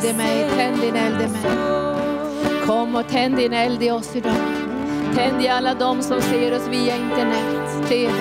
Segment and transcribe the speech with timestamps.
[0.00, 2.66] tänd din eld i mig, tänd din eld i mig.
[2.66, 4.32] Kom och tänd din eld i oss idag.
[5.16, 8.12] Tänd i alla de som ser oss via internet, TV.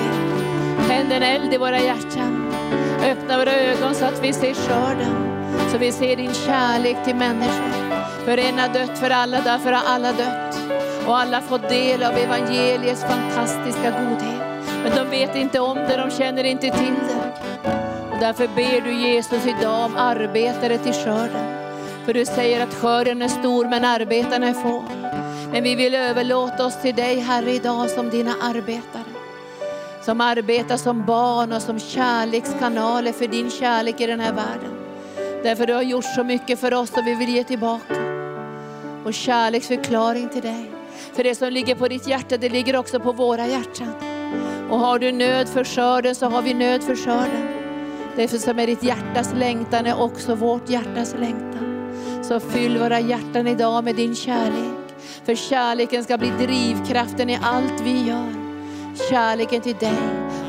[0.88, 2.54] Tänd en eld i våra hjärtan.
[3.04, 5.16] Öppna våra ögon så att vi ser skörden.
[5.72, 7.96] Så vi ser din kärlek till människor.
[8.26, 10.60] För en har dött för alla, därför har alla dött.
[11.08, 14.42] Och alla fått del av evangeliets fantastiska godhet.
[14.84, 17.34] Men de vet inte om det, de känner inte till det.
[18.12, 21.59] Och därför ber du Jesus idag om arbetare till skörden.
[22.06, 24.84] För du säger att skörden är stor men arbetarna är få.
[25.52, 29.04] Men vi vill överlåta oss till dig Herre idag som dina arbetare.
[30.06, 34.80] Som arbetar som barn och som kärlekskanaler för din kärlek i den här världen.
[35.44, 37.96] Därför du har gjort så mycket för oss och vi vill ge tillbaka.
[39.06, 40.72] Och kärleksförklaring till dig.
[41.14, 43.94] För det som ligger på ditt hjärta, det ligger också på våra hjärtan.
[44.70, 47.48] Och har du nöd för skörden så har vi nöd för skörden.
[48.16, 51.69] Det som är ditt hjärtas längtan är också vårt hjärtas längtan.
[52.30, 54.96] Så fyll våra hjärtan idag med din kärlek.
[55.26, 58.34] För kärleken ska bli drivkraften i allt vi gör.
[59.10, 60.00] Kärleken till dig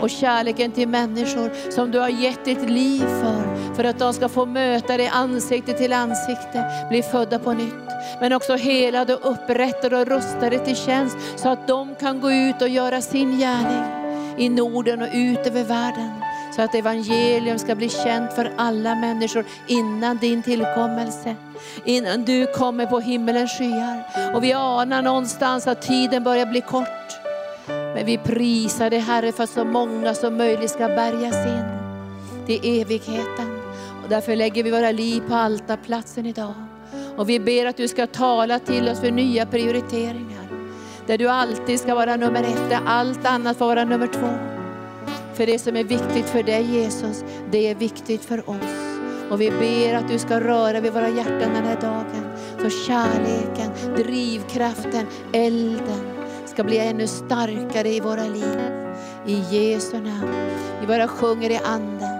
[0.01, 3.75] och kärleken till människor som du har gett ditt liv för.
[3.75, 7.89] För att de ska få möta dig ansikte till ansikte, bli födda på nytt.
[8.21, 12.63] Men också helade och upprättade och rustade till tjänst så att de kan gå ut
[12.63, 13.85] och göra sin gärning
[14.39, 16.30] i Norden och ut över världen.
[16.61, 21.37] Så att evangelium ska bli känt för alla människor innan din tillkommelse.
[21.85, 24.05] Innan du kommer på himmelens skyar.
[24.35, 27.21] Och vi anar någonstans att tiden börjar bli kort.
[27.67, 31.65] Men vi prisar dig Herre för att så många som möjligt ska bärgas in
[32.47, 33.61] till evigheten.
[34.03, 36.55] Och därför lägger vi våra liv på altarplatsen idag.
[37.17, 40.49] Och vi ber att du ska tala till oss för nya prioriteringar.
[41.07, 44.60] Där du alltid ska vara nummer ett, där allt annat får vara nummer två.
[45.41, 48.99] För det som är viktigt för dig Jesus, det är viktigt för oss.
[49.31, 52.25] Och vi ber att du ska röra vid våra hjärtan den här dagen.
[52.63, 56.01] Så kärleken, drivkraften, elden
[56.47, 58.61] ska bli ännu starkare i våra liv.
[59.27, 60.51] I Jesu namn.
[60.81, 62.19] Vi bara sjunger i anden.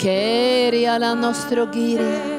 [0.00, 2.35] Keria la nostro giria.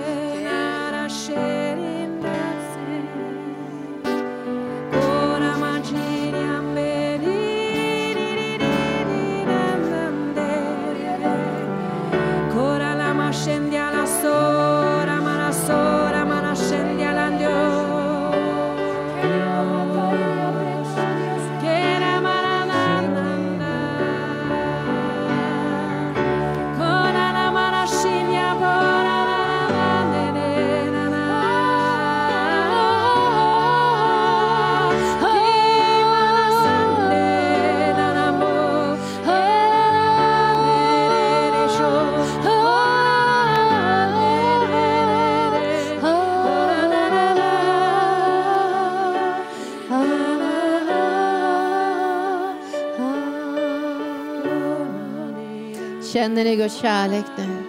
[56.28, 57.64] Känner ni Guds kärlek nu?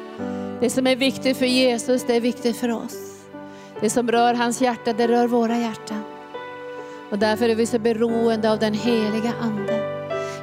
[0.61, 2.95] Det som är viktigt för Jesus, det är viktigt för oss.
[3.81, 6.03] Det som rör hans hjärta, det rör våra hjärtan.
[7.11, 9.81] Och därför är vi så beroende av den heliga Ande.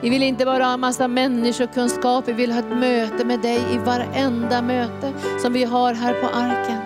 [0.02, 3.60] Vi vill inte bara ha en massa människokunskap, vi vill ha ett möte med dig
[3.74, 6.82] i varenda möte som vi har här på arken.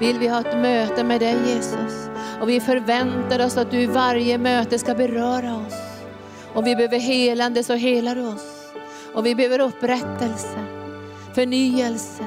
[0.00, 2.08] Vill vi ha ett möte med dig Jesus.
[2.40, 5.74] Och vi förväntar oss att du i varje möte ska beröra oss.
[6.54, 8.61] Om vi behöver helande så helar du oss.
[9.14, 10.64] Och vi behöver upprättelse,
[11.34, 12.24] förnyelse,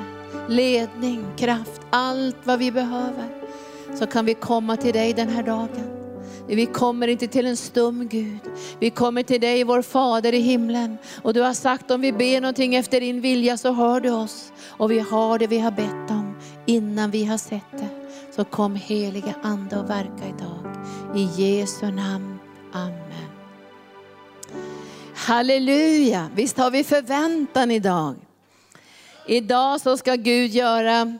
[0.48, 3.30] ledning, kraft, allt vad vi behöver.
[4.00, 5.96] Så kan vi komma till dig den här dagen.
[6.48, 8.40] Vi kommer inte till en stum Gud.
[8.80, 10.98] Vi kommer till dig vår Fader i himlen.
[11.22, 14.52] Och du har sagt om vi ber någonting efter din vilja så hör du oss.
[14.68, 17.90] Och vi har det vi har bett om innan vi har sett det.
[18.36, 20.76] Så kom heliga Ande och verka idag.
[21.16, 22.40] I Jesu namn.
[22.74, 23.05] Amen.
[25.26, 28.16] Halleluja, visst har vi förväntan idag.
[29.28, 31.18] Idag så ska Gud göra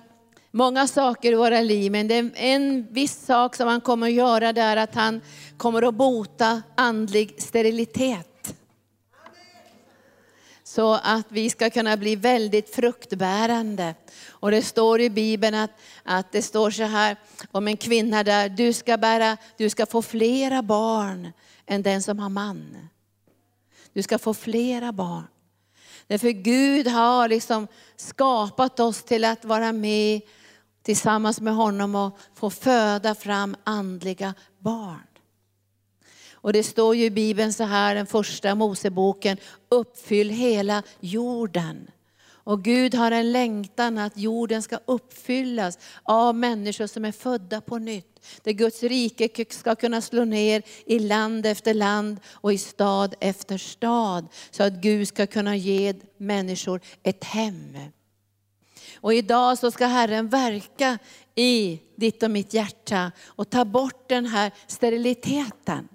[0.52, 4.14] många saker i våra liv, men det är en viss sak som han kommer att
[4.14, 5.22] göra, det är att han
[5.58, 8.56] kommer att bota andlig sterilitet.
[10.64, 13.96] Så att vi ska kunna bli väldigt fruktbärande.
[14.30, 15.72] Och det står i Bibeln att,
[16.04, 17.18] att det står så här
[17.52, 21.32] om en kvinna där, du ska, bära, du ska få flera barn
[21.66, 22.90] än den som har man.
[23.96, 25.28] Du ska få flera barn.
[26.08, 30.22] Därför Gud har liksom skapat oss till att vara med
[30.84, 35.08] tillsammans med honom och få föda fram andliga barn.
[36.32, 39.38] Och det står ju i Bibeln så här, den första Moseboken,
[39.70, 41.88] uppfyll hela jorden
[42.46, 47.78] och Gud har en längtan att jorden ska uppfyllas av människor som är födda på
[47.78, 48.26] nytt.
[48.44, 53.58] Där Guds rike ska kunna slå ner i land efter land och i stad efter
[53.58, 54.28] stad.
[54.52, 57.78] Så att Gud ska kunna ge människor ett hem.
[58.96, 60.98] Och idag så ska Herren verka
[61.36, 65.88] i ditt och mitt hjärta och ta bort den här steriliteten.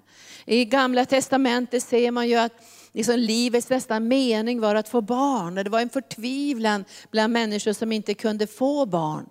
[0.45, 2.53] I gamla testamentet ser man ju att
[2.93, 5.55] liksom livets bästa mening var att få barn.
[5.55, 9.29] Det var en förtvivlan bland människor som inte kunde få barn.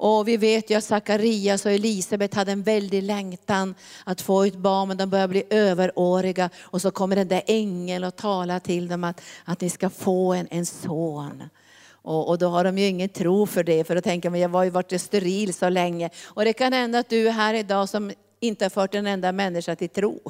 [0.00, 3.74] Och vi vet ju att Sakarias och Elisabet hade en väldig längtan
[4.04, 6.50] att få ett barn, men de börjar bli överåriga.
[6.60, 10.32] Och så kommer den där ängeln och talar till dem att, att ni ska få
[10.32, 11.42] en, en son.
[11.90, 14.48] Och, och, då har de ju ingen tro för det, för då tänker man, jag
[14.48, 16.10] har ju varit steril så länge.
[16.24, 19.32] Och det kan hända att du är här idag som inte har fört en enda
[19.32, 20.20] människa till tro.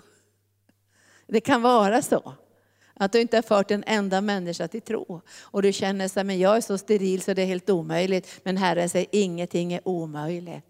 [1.26, 2.32] Det kan vara så.
[2.98, 5.20] Att du inte har fört en enda människa till tro.
[5.40, 8.40] Och du känner så men jag är så steril så det är helt omöjligt.
[8.42, 10.64] Men Herren säger, ingenting är omöjligt.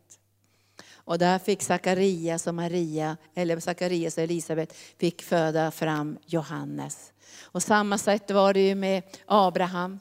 [1.08, 7.12] Och där fick Sakarias och Maria, eller Sakarias och Elisabet, fick föda fram Johannes.
[7.42, 9.98] Och samma sätt var det ju med Abraham.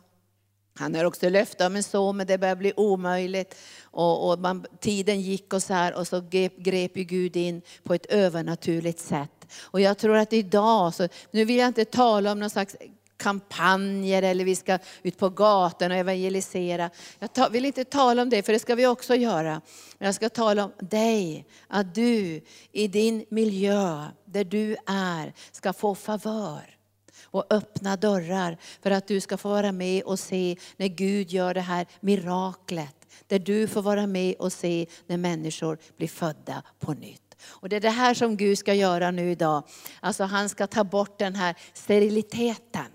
[0.74, 3.56] Han har också löfte om en son, men det börjar bli omöjligt.
[3.84, 7.62] Och, och man, tiden gick och så här, och så grep, grep ju Gud in
[7.84, 9.37] på ett övernaturligt sätt.
[9.62, 12.76] Och jag tror att idag, så, nu vill jag inte tala om någon slags
[13.18, 16.90] kampanjer eller vi ska ut på gatan och evangelisera.
[17.34, 19.62] Jag vill inte tala om det, för det ska vi också göra.
[19.98, 22.42] Men jag ska tala om dig, att du
[22.72, 26.78] i din miljö, där du är, ska få favör
[27.24, 31.54] och öppna dörrar för att du ska få vara med och se när Gud gör
[31.54, 32.94] det här miraklet.
[33.28, 37.27] Där du får vara med och se när människor blir födda på nytt.
[37.46, 39.64] Och det är det här som Gud ska göra nu idag.
[40.00, 42.86] Alltså han ska ta bort den här steriliteten.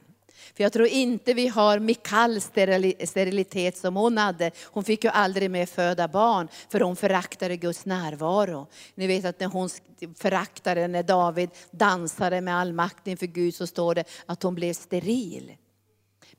[0.55, 2.45] För jag tror inte vi har Mikals
[3.05, 4.51] sterilitet som hon hade.
[4.65, 8.67] Hon fick ju aldrig mer föda barn, för hon föraktade Guds närvaro.
[8.95, 9.69] Ni vet att när hon
[10.19, 14.73] föraktade, när David dansade med all makt inför Gud, så står det att hon blev
[14.73, 15.53] steril.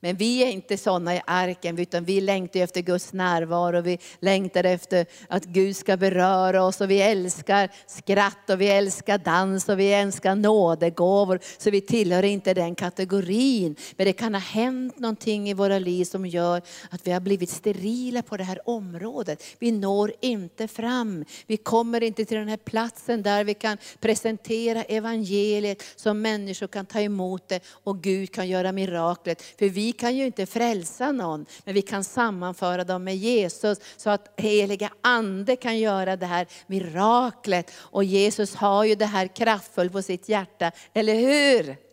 [0.04, 3.80] Men vi är inte sådana i arken, utan vi längtar efter Guds närvaro.
[3.80, 9.18] Vi längtar efter att Gud ska beröra oss och vi älskar skratt och vi älskar
[9.18, 11.40] dans och vi älskar nådegåvor.
[11.58, 13.76] Så vi tillhör inte den kategorin.
[13.96, 17.50] Men det kan ha hänt någonting i våra liv som gör att vi har blivit
[17.50, 19.42] sterila på det här området.
[19.58, 21.24] Vi når inte fram.
[21.46, 26.86] Vi kommer inte till den här platsen där vi kan presentera evangeliet så människor kan
[26.86, 29.42] ta emot det och Gud kan göra miraklet.
[29.42, 34.10] För vi kan ju inte frälsa någon, men vi kan sammanföra dem med Jesus så
[34.10, 37.72] att heliga ande kan göra det här miraklet.
[37.76, 41.83] Och Jesus har ju det här kraftfullt på sitt hjärta, eller hur?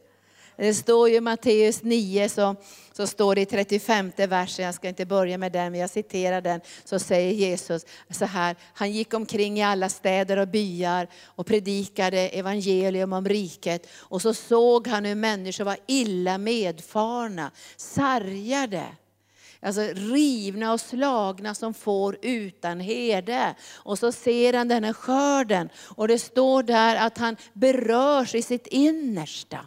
[0.61, 2.55] Det står ju i Matteus 9, så,
[2.91, 6.41] så står det i 35 versen, jag ska inte börja med den, men jag citerar
[6.41, 11.45] den, så säger Jesus så här, han gick omkring i alla städer och byar och
[11.45, 13.87] predikade evangelium om riket.
[13.93, 18.86] Och så såg han hur människor var illa medfarna, sargade,
[19.62, 23.55] Alltså rivna och slagna som får utan herde.
[23.74, 28.41] Och så ser han den här skörden och det står där att han berörs i
[28.41, 29.65] sitt innersta.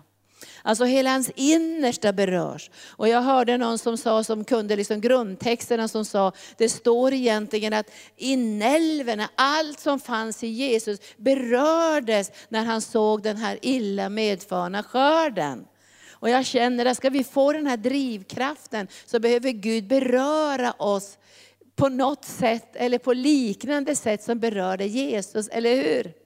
[0.66, 2.70] Alltså hela hans innersta berörs.
[2.88, 7.72] Och jag hörde någon som sa, som kunde liksom grundtexterna, som sa, det står egentligen
[7.72, 14.82] att inälvorna, allt som fanns i Jesus berördes när han såg den här illa medfarna
[14.82, 15.64] skörden.
[16.10, 21.18] Och jag känner att ska vi få den här drivkraften så behöver Gud beröra oss
[21.76, 26.23] på något sätt eller på liknande sätt som berörde Jesus, eller hur?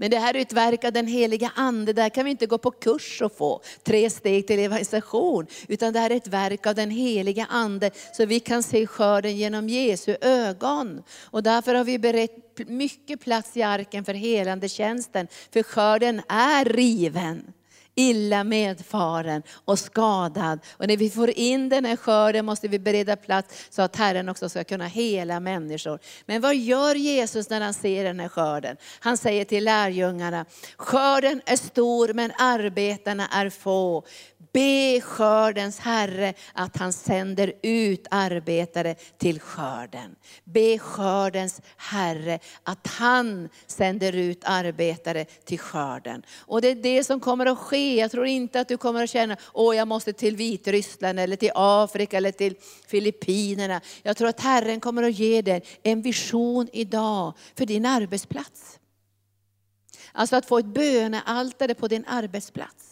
[0.00, 1.92] Men det här är ett verk av den heliga Ande.
[1.92, 5.46] Där kan vi inte gå på kurs och få tre steg till evangelisation.
[5.68, 7.90] Utan det här är ett verk av den heliga Ande.
[8.12, 11.02] Så vi kan se skörden genom Jesu ögon.
[11.24, 15.28] Och därför har vi berett mycket plats i arken för helande tjänsten.
[15.52, 17.52] För skörden är riven
[17.94, 20.60] illa medfaren och skadad.
[20.70, 24.28] Och när vi får in den här skörden måste vi bereda plats så att Herren
[24.28, 25.98] också ska kunna hela människor.
[26.26, 28.76] Men vad gör Jesus när han ser den här skörden?
[29.00, 30.44] Han säger till lärjungarna,
[30.76, 34.04] skörden är stor men arbetarna är få.
[34.52, 40.16] Be skördens Herre att han sänder ut arbetare till skörden.
[40.44, 46.22] Be skördens Herre att han sänder ut arbetare till skörden.
[46.38, 47.89] Och det är det som kommer att ske.
[47.98, 51.50] Jag tror inte att du kommer att känna, åh jag måste till Vitryssland eller till
[51.54, 52.54] Afrika eller till
[52.86, 53.80] Filippinerna.
[54.02, 58.78] Jag tror att Herren kommer att ge dig en vision idag för din arbetsplats.
[60.12, 62.90] Alltså att få ett bönealtare på din arbetsplats.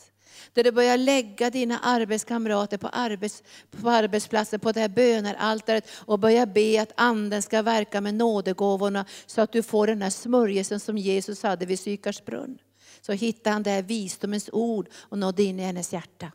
[0.53, 6.19] Där du börjar lägga dina arbetskamrater på, arbets, på arbetsplatsen, på det här bönealtaret och
[6.19, 10.81] börja be att anden ska verka med nådegåvorna så att du får den här smörjelsen
[10.81, 12.59] som Jesus hade vid Sykars brunn.
[13.01, 16.33] Så hittade han det här visdomens ord och nådde in i hennes hjärta.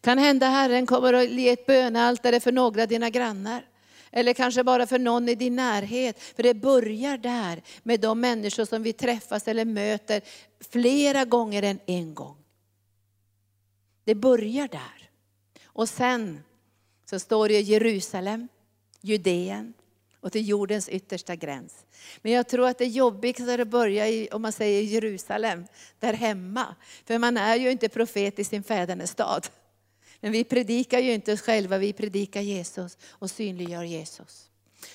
[0.00, 3.64] Kan hända Herren kommer att ge ett bönealtare för några av dina grannar.
[4.10, 6.20] Eller kanske bara för någon i din närhet.
[6.20, 10.22] För det börjar där med de människor som vi träffas eller möter
[10.70, 12.36] flera gånger än en gång.
[14.04, 15.10] Det börjar där.
[15.64, 16.42] Och sen
[17.10, 18.48] så står det Jerusalem,
[19.00, 19.74] Judeen
[20.20, 21.84] och till jordens yttersta gräns.
[22.22, 25.66] Men jag tror att det är jobbigt att börja i, om man säger Jerusalem,
[26.00, 26.74] där hemma.
[27.04, 29.46] För man är ju inte profet i sin fädernestad.
[30.20, 34.45] Men vi predikar ju inte oss själva, vi predikar Jesus och synliggör Jesus.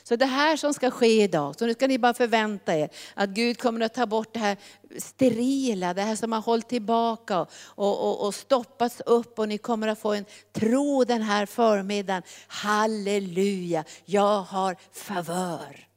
[0.04, 3.30] Så det här som ska ske idag, så nu ska ni bara förvänta er att
[3.30, 4.58] Gud kommer att ta bort det här
[4.98, 9.88] sterila, det här som har hållit tillbaka och, och, och stoppats upp och ni kommer
[9.88, 12.24] att få en tro den här förmiddagen.
[12.48, 15.88] Halleluja, jag har favör.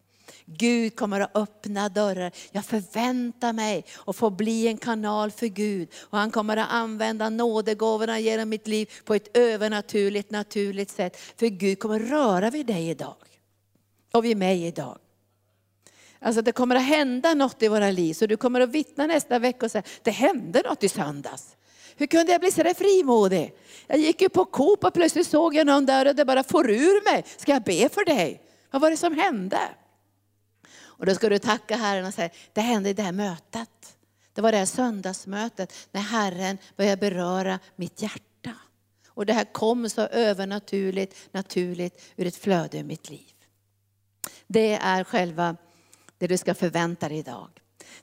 [0.47, 2.33] Gud kommer att öppna dörrar.
[2.53, 5.89] Jag förväntar mig att få bli en kanal för Gud.
[6.01, 11.17] Och han kommer att använda nådegåvorna genom mitt liv på ett övernaturligt, naturligt sätt.
[11.37, 13.15] För Gud kommer att röra vid dig idag.
[14.15, 14.99] Och vid mig idag.
[16.19, 18.15] Alltså det kommer att hända något i våra liv.
[18.15, 21.57] Så du kommer att vittna nästa vecka och säga, det hände något i söndags.
[21.97, 23.55] Hur kunde jag bli så där frimodig?
[23.87, 26.71] Jag gick ju på Coop och plötsligt såg jag någon där och det bara for
[26.71, 27.25] ur mig.
[27.37, 28.43] Ska jag be för dig?
[28.71, 29.59] Vad var det som hände?
[30.77, 33.97] Och då ska du tacka Herren och säga, det hände i det här mötet.
[34.35, 38.55] Det var det här söndagsmötet när Herren började beröra mitt hjärta.
[39.09, 43.34] Och det här kom så övernaturligt, naturligt ur ett flöde i mitt liv.
[44.47, 45.57] Det är själva
[46.19, 47.49] det du ska förvänta dig idag.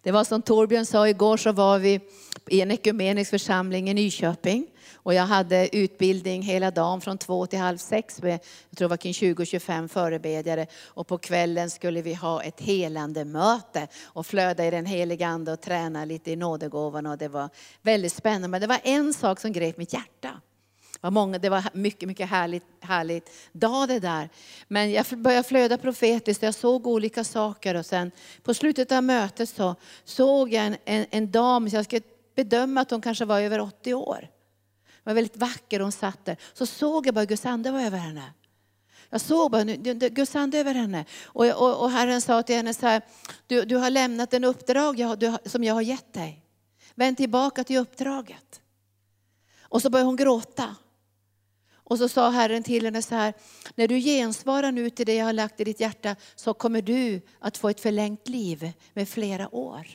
[0.02, 2.00] Det var som Torbjörn sa, igår så var vi
[2.48, 4.68] i en ekumenisk församling i Nyköping.
[5.04, 8.34] Och jag hade utbildning hela dagen från två till halv sex med,
[8.70, 10.68] jag tror det var kring 20-25 förebedjare.
[10.88, 15.54] Och på kvällen skulle vi ha ett helande möte och flöda i den heliga ande
[15.54, 17.12] och träna lite i nådegåvorna.
[17.12, 17.50] Och det var
[17.82, 18.48] väldigt spännande.
[18.48, 20.42] Men det var en sak som grep mitt hjärta.
[21.02, 24.30] Det var, många, det var mycket, mycket härligt, härligt dag det där.
[24.68, 27.76] Men jag började flöda profetiskt och jag såg olika saker.
[27.76, 28.12] Och sen
[28.44, 32.02] på slutet av mötet så såg jag en, en, en dam, så jag skulle
[32.36, 34.30] bedöma att hon kanske var över 80 år
[35.04, 36.38] Hon var väldigt vacker hon satt där.
[36.54, 38.34] Så såg jag bara Guds ande var över henne.
[39.10, 41.06] Jag såg bara Guds ande över henne.
[41.24, 43.02] Och, och, och Herren sa till henne så här,
[43.48, 46.46] du, du har lämnat en uppdrag jag, du, som jag har gett dig.
[46.96, 48.62] Vänd tillbaka till uppdraget.
[49.62, 50.76] Och så började hon gråta.
[51.92, 53.34] Och så sa Herren till henne så här,
[53.76, 57.22] när du gensvarar nu till det jag har lagt i ditt hjärta så kommer du
[57.40, 59.88] att få ett förlängt liv med flera år.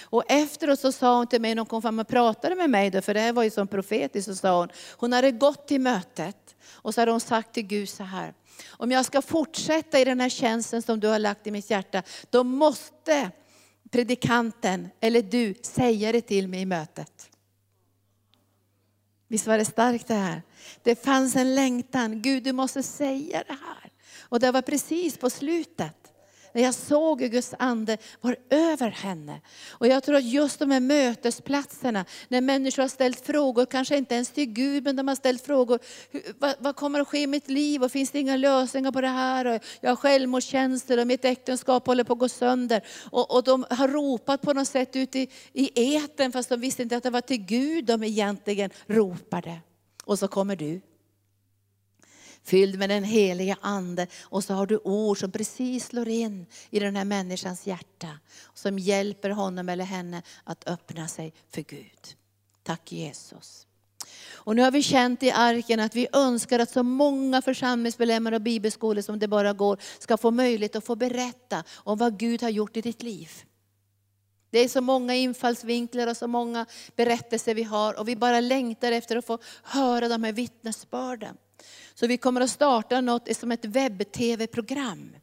[0.00, 2.90] Och efteråt så sa hon till mig, när hon kom fram och pratade med mig,
[2.90, 5.80] då, för det här var ju som profetiskt, så sa hon, hon hade gått till
[5.80, 8.34] mötet och så hade hon sagt till Gud så här,
[8.68, 12.02] om jag ska fortsätta i den här tjänsten som du har lagt i mitt hjärta,
[12.30, 13.30] då måste
[13.90, 17.30] predikanten, eller du, säga det till mig i mötet.
[19.34, 20.42] Visst var det starkt det här?
[20.82, 23.92] Det fanns en längtan, Gud du måste säga det här.
[24.20, 26.03] Och det var precis på slutet
[26.54, 29.40] när jag såg hur Guds ande var över henne.
[29.70, 34.14] Och jag tror att just de här mötesplatserna, när människor har ställt frågor, kanske inte
[34.14, 35.78] ens till Gud, men de har ställt frågor,
[36.38, 39.08] vad, vad kommer att ske i mitt liv och finns det inga lösningar på det
[39.08, 39.44] här?
[39.46, 42.82] Och jag har självmordstjänster och mitt äktenskap håller på att gå sönder.
[43.10, 46.82] Och, och de har ropat på något sätt ute i, i eten fast de visste
[46.82, 49.60] inte att det var till Gud de egentligen ropade.
[50.04, 50.80] Och så kommer du
[52.44, 54.06] fylld med den heliga ande.
[54.22, 58.18] Och så har du ord som precis slår in i den här människans hjärta.
[58.54, 62.16] Som hjälper honom eller henne att öppna sig för Gud.
[62.62, 63.66] Tack Jesus.
[64.32, 68.40] Och nu har vi känt i arken att vi önskar att så många församlingsmedlemmar och
[68.40, 72.50] bibelskolor som det bara går ska få möjlighet att få berätta om vad Gud har
[72.50, 73.30] gjort i ditt liv.
[74.50, 78.92] Det är så många infallsvinklar och så många berättelser vi har och vi bara längtar
[78.92, 81.36] efter att få höra de här vittnesbörden.
[81.94, 85.16] Så vi kommer att starta något som ett webb-tv-program.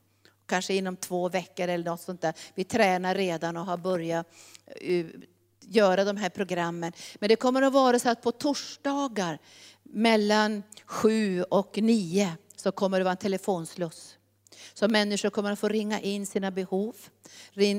[0.45, 2.33] Kanske inom två veckor eller något sånt där.
[2.55, 4.27] Vi tränar redan och har börjat
[4.81, 5.05] eh,
[5.61, 6.93] göra de här programmen.
[7.15, 9.39] Men det kommer att vara så att på torsdagar
[9.83, 14.17] mellan sju och nio så kommer det vara en telefonsluss.
[14.73, 16.95] Så människor kommer att få ringa in sina behov,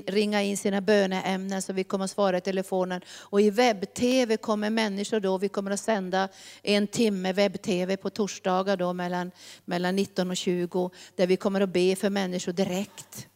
[0.07, 3.01] ringa in sina böneämnen så vi kommer att svara i telefonen.
[3.09, 6.29] Och i webb-tv kommer människor då, vi kommer att sända
[6.63, 9.31] en timme webb-tv på torsdagar då mellan,
[9.65, 10.91] mellan 19 och 20.
[11.17, 13.29] Där vi kommer att be för människor direkt.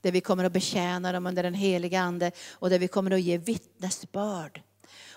[0.00, 3.20] Där vi kommer att betjäna dem under den heliga Ande och där vi kommer att
[3.20, 4.62] ge vittnesbörd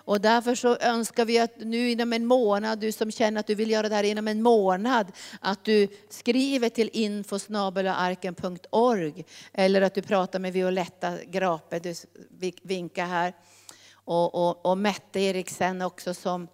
[0.05, 3.55] och därför så önskar vi att nu inom en månad, du som känner att du
[3.55, 10.01] vill göra det här inom en månad, att du skriver till infosnabelarken.org eller att du
[10.01, 11.95] pratar med Violetta Grape, du
[12.61, 13.33] vinkar här.
[14.05, 16.47] Och, och, och Mette Eriksen också som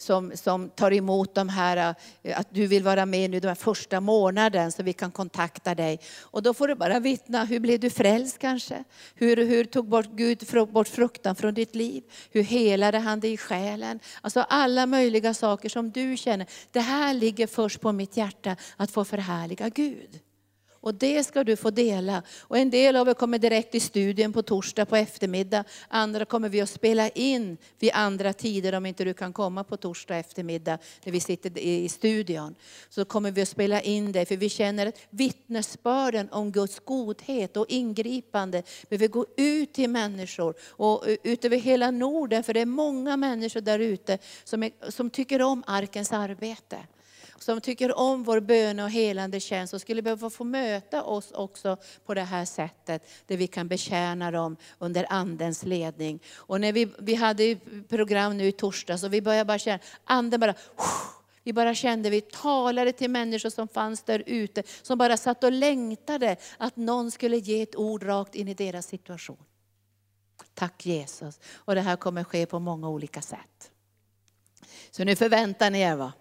[0.00, 4.00] som, som tar emot de här, eh, att du vill vara med nu den första
[4.00, 6.00] månaden så vi kan kontakta dig.
[6.20, 8.84] Och då får du bara vittna, hur blev du frälst kanske?
[9.14, 12.02] Hur, hur tog bort Gud bort fruktan från ditt liv?
[12.30, 14.00] Hur helade han dig i själen?
[14.20, 18.90] Alltså alla möjliga saker som du känner, det här ligger först på mitt hjärta, att
[18.90, 20.20] få förhärliga Gud.
[20.82, 22.22] Och det ska du få dela.
[22.40, 25.64] Och en del av er kommer direkt i studien på torsdag på eftermiddag.
[25.88, 29.76] Andra kommer vi att spela in vid andra tider om inte du kan komma på
[29.76, 32.54] torsdag eftermiddag när vi sitter i studion.
[32.88, 37.56] Så kommer vi att spela in det för vi känner att vittnesbörden om Guds godhet
[37.56, 42.44] och ingripande behöver gå ut till människor och ut över hela Norden.
[42.44, 46.78] För det är många människor där ute som, som tycker om arkens arbete
[47.42, 51.76] som tycker om vår böne och helande tjänst och skulle behöva få möta oss också
[52.06, 56.22] på det här sättet, där vi kan betjäna dem under Andens ledning.
[56.34, 57.56] Och när vi, vi hade
[57.88, 60.54] program nu i torsdags och vi började bara känna, Anden bara,
[61.42, 65.52] vi bara kände, vi talade till människor som fanns där ute, som bara satt och
[65.52, 69.44] längtade att någon skulle ge ett ord rakt in i deras situation.
[70.54, 71.40] Tack Jesus.
[71.54, 73.70] Och det här kommer ske på många olika sätt.
[74.90, 76.12] Så nu förväntar ni er va?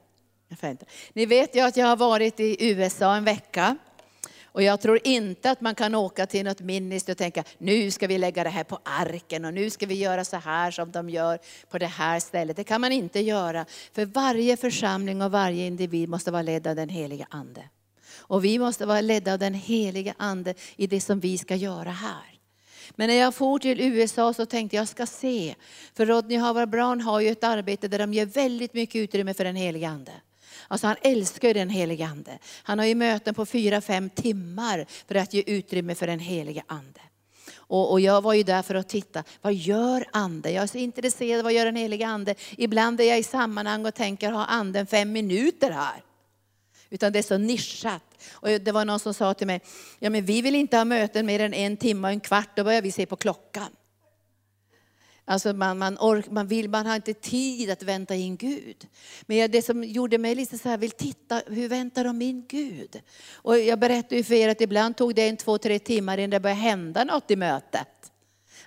[1.13, 3.77] Ni vet ju att jag har varit i USA en vecka.
[4.51, 8.07] Och jag tror inte att man kan åka till något minister och tänka, nu ska
[8.07, 11.09] vi lägga det här på arken och nu ska vi göra så här som de
[11.09, 11.39] gör
[11.69, 12.57] på det här stället.
[12.57, 13.65] Det kan man inte göra.
[13.93, 17.63] För varje församling och varje individ måste vara ledd av den heliga Ande.
[18.17, 21.91] Och vi måste vara ledda av den heliga Ande i det som vi ska göra
[21.91, 22.39] här.
[22.95, 25.55] Men när jag for till USA så tänkte jag, jag ska se.
[25.93, 29.43] För Rodney Howard Brown har ju ett arbete där de ger väldigt mycket utrymme för
[29.43, 30.11] den heliga Ande.
[30.71, 32.39] Alltså han älskar ju den helige Ande.
[32.63, 36.63] Han har ju möten på fyra, fem timmar för att ge utrymme för den helige
[36.67, 36.99] Ande.
[37.55, 40.51] Och, och, jag var ju där för att titta, vad gör Ande?
[40.51, 42.35] Jag är så intresserad, vad gör den helige Ande?
[42.57, 46.03] Ibland är jag i sammanhang och tänker, har Anden fem minuter här?
[46.89, 48.03] Utan det är så nischat.
[48.31, 49.61] Och det var någon som sa till mig,
[49.99, 52.63] ja men vi vill inte ha möten mer än en timme och en kvart, då
[52.63, 53.69] börjar vi se på klockan.
[55.29, 58.87] Alltså man, man, ork, man, vill, man har inte tid att vänta in Gud.
[59.25, 63.01] Men det som gjorde mig lite så här, vill titta, hur väntar de in Gud?
[63.33, 66.29] Och jag berättade ju för er att ibland tog det en två, tre timmar innan
[66.29, 68.11] det började hända något i mötet.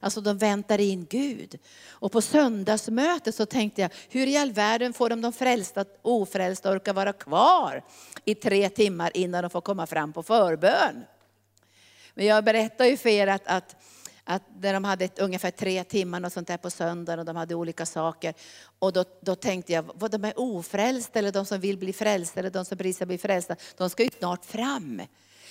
[0.00, 1.58] Alltså de väntar in Gud.
[1.90, 6.70] Och på söndagsmötet så tänkte jag, hur i all världen får de de frälsta, ofrälsta
[6.70, 7.84] orka vara kvar
[8.24, 11.04] i tre timmar innan de får komma fram på förbön?
[12.14, 13.76] Men jag berättade ju för er att, att
[14.24, 17.36] att där de hade ett, ungefär tre timmar och sånt där på söndagen och de
[17.36, 18.34] hade olika saker.
[18.78, 22.40] Och då, då tänkte jag, vad de är ofrälsta eller de som vill bli frälsta
[22.40, 25.02] eller de som precis bli frälsta, de ska ju snart fram.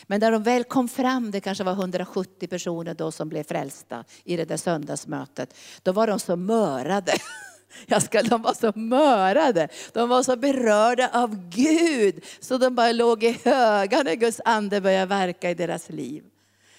[0.07, 4.03] Men när de väl kom fram, det kanske var 170 personer då som blev frälsta
[4.23, 7.13] i det där söndagsmötet, då var de så mörade.
[7.85, 12.91] Jag ska, de var så mörade, de var så berörda av Gud, så de bara
[12.91, 16.23] låg i höga när Guds ande började verka i deras liv.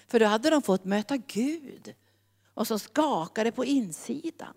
[0.07, 1.93] För då hade de fått möta Gud.
[2.53, 4.53] Och så skakade på insidan.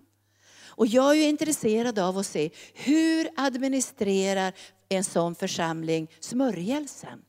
[0.76, 4.52] Och jag är intresserad av att se hur administrerar
[4.88, 7.22] en sån församling smörjelsen?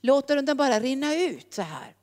[0.00, 1.96] Låter de den bara rinna ut så här?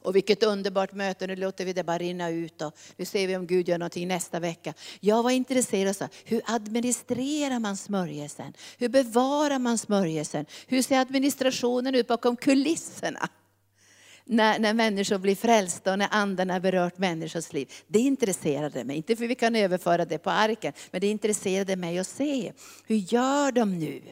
[0.00, 3.36] Och vilket underbart möte, nu låter vi det bara rinna ut och nu ser vi
[3.36, 4.74] om Gud gör någonting nästa vecka.
[5.00, 8.52] Jag var intresserad av hur administrerar man smörjelsen?
[8.78, 10.46] Hur bevarar man smörjelsen?
[10.66, 13.28] Hur ser administrationen ut bakom kulisserna?
[14.28, 17.72] När, när människor blir frälsta och när anden har berört människors liv.
[17.86, 21.98] Det intresserade mig, inte för vi kan överföra det på arken, men det intresserade mig
[21.98, 22.52] att se,
[22.86, 24.02] hur gör de nu?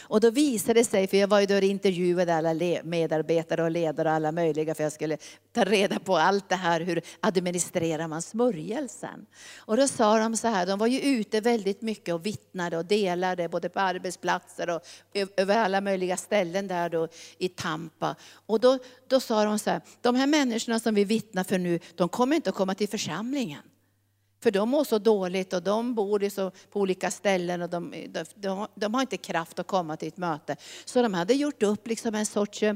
[0.00, 3.70] Och då visade det sig, för jag var ju då och intervjuade alla medarbetare och
[3.70, 5.18] ledare och alla möjliga, för jag skulle
[5.52, 9.26] ta reda på allt det här, hur administrerar man smörjelsen?
[9.58, 12.84] Och då sa de så här, de var ju ute väldigt mycket och vittnade och
[12.84, 14.82] delade, både på arbetsplatser och
[15.36, 18.16] över alla möjliga ställen där då i Tampa.
[18.46, 21.80] Och då, då sa de så här, de här människorna som vi vittnar för nu,
[21.94, 23.62] de kommer inte att komma till församlingen.
[24.40, 27.94] För de mår så dåligt och de bor så, på olika ställen och de,
[28.34, 30.56] de, de, har inte kraft att komma till ett möte.
[30.84, 32.74] Så de hade gjort upp liksom en sorts eh,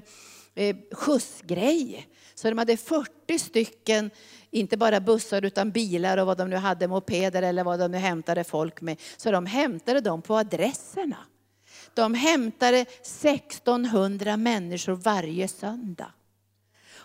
[0.55, 2.09] eh skjutsgrej.
[2.35, 4.11] Så de hade 40 stycken,
[4.51, 7.99] inte bara bussar utan bilar och vad de nu hade, mopeder eller vad de nu
[7.99, 9.01] hämtade folk med.
[9.17, 11.17] Så de hämtade dem på adresserna.
[11.95, 16.13] De hämtade 1600 människor varje söndag.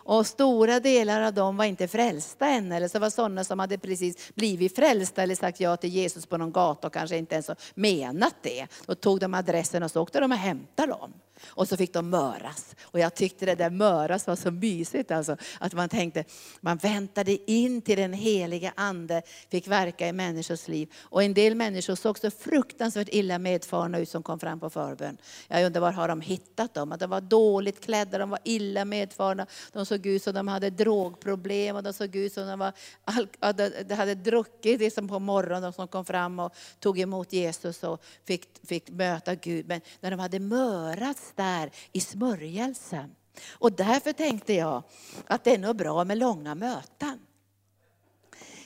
[0.07, 3.77] Och stora delar av dem var inte frälsta än, eller så var sådana som hade
[3.77, 7.49] precis blivit frälsta eller sagt ja till Jesus på någon gata och kanske inte ens
[7.73, 8.67] menat det.
[8.85, 11.13] Då tog de adressen och så åkte de och hämtade dem.
[11.47, 12.75] Och så fick de möras.
[12.81, 15.11] Och jag tyckte det där möras var så mysigt.
[15.11, 16.23] Alltså, att man tänkte,
[16.61, 19.21] man väntade in till den heliga ande
[19.51, 20.93] fick verka i människors liv.
[21.01, 25.17] Och en del människor såg så fruktansvärt illa medfarna ut som kom fram på förbön.
[25.47, 26.91] Jag undrar var har de hittat dem?
[26.91, 29.47] Att de var dåligt klädda, de var illa medfarna.
[29.71, 32.73] De såg ut som de hade drogproblem och de såg ut som de, var,
[33.83, 35.61] de hade druckit liksom på morgonen.
[35.61, 39.67] De som kom fram och tog emot Jesus och fick, fick möta Gud.
[39.67, 43.15] Men när de hade mörats där i smörjelsen.
[43.51, 44.83] Och därför tänkte jag
[45.27, 47.19] att det är nog bra med långa möten.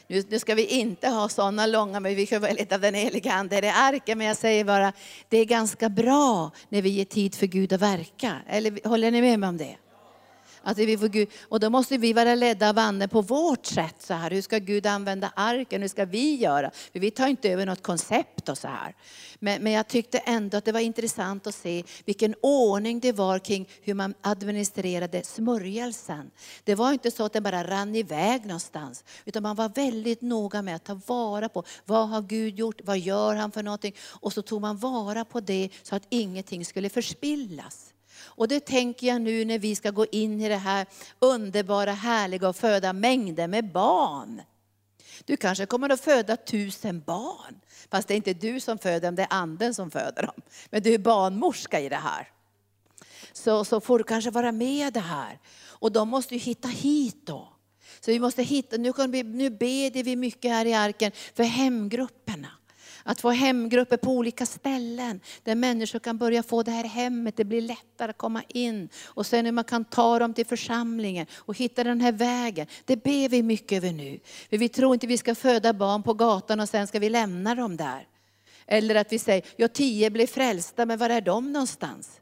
[0.07, 2.93] Nu, nu, ska vi inte ha sådana långa, men vi kan vara lite av den
[2.93, 4.17] heliga Ande i arken.
[4.17, 4.93] Men jag säger bara,
[5.29, 8.35] det är ganska bra när vi ger tid för Gud att verka.
[8.47, 9.75] Eller håller ni med mig om det?
[10.69, 13.95] Att vi får Gud, och då måste vi vara ledda av anden på vårt sätt.
[13.99, 14.31] Så här.
[14.31, 15.81] Hur ska Gud använda arken?
[15.81, 16.71] Hur ska vi göra?
[16.91, 18.95] För vi tar inte över något koncept och så här.
[19.39, 23.39] Men, men jag tyckte ändå att det var intressant att se vilken ordning det var
[23.39, 26.31] kring hur man administrerade smörjelsen.
[26.63, 29.03] Det var inte så att den bara rann iväg någonstans.
[29.25, 32.81] Utan man var väldigt noga med att ta vara på vad har Gud gjort?
[32.83, 33.95] Vad gör han för någonting?
[34.07, 37.88] Och så tog man vara på det så att ingenting skulle förspillas.
[38.39, 40.87] Och det tänker jag nu när vi ska gå in i det här
[41.19, 44.41] underbara, härliga och föda mängder med barn.
[45.25, 47.59] Du kanske kommer att föda tusen barn.
[47.91, 50.41] Fast det är inte du som föder dem, det är anden som föder dem.
[50.69, 52.27] Men du är barnmorska i det här.
[53.33, 55.39] Så, så får du kanske vara med i det här.
[55.65, 57.53] Och de måste ju hitta hit då.
[57.99, 61.43] Så vi måste hitta, nu, kan vi, nu beder vi mycket här i arken för
[61.43, 62.49] hemgrupperna.
[63.03, 67.45] Att få hemgrupper på olika ställen där människor kan börja få det här hemmet, det
[67.45, 68.89] blir lättare att komma in.
[69.05, 72.67] Och sen hur man kan ta dem till församlingen och hitta den här vägen.
[72.85, 74.19] Det ber vi mycket över nu.
[74.49, 77.55] För vi tror inte vi ska föda barn på gatan och sen ska vi lämna
[77.55, 78.07] dem där.
[78.67, 82.19] Eller att vi säger, ja tio blev frälsta, men var är de någonstans?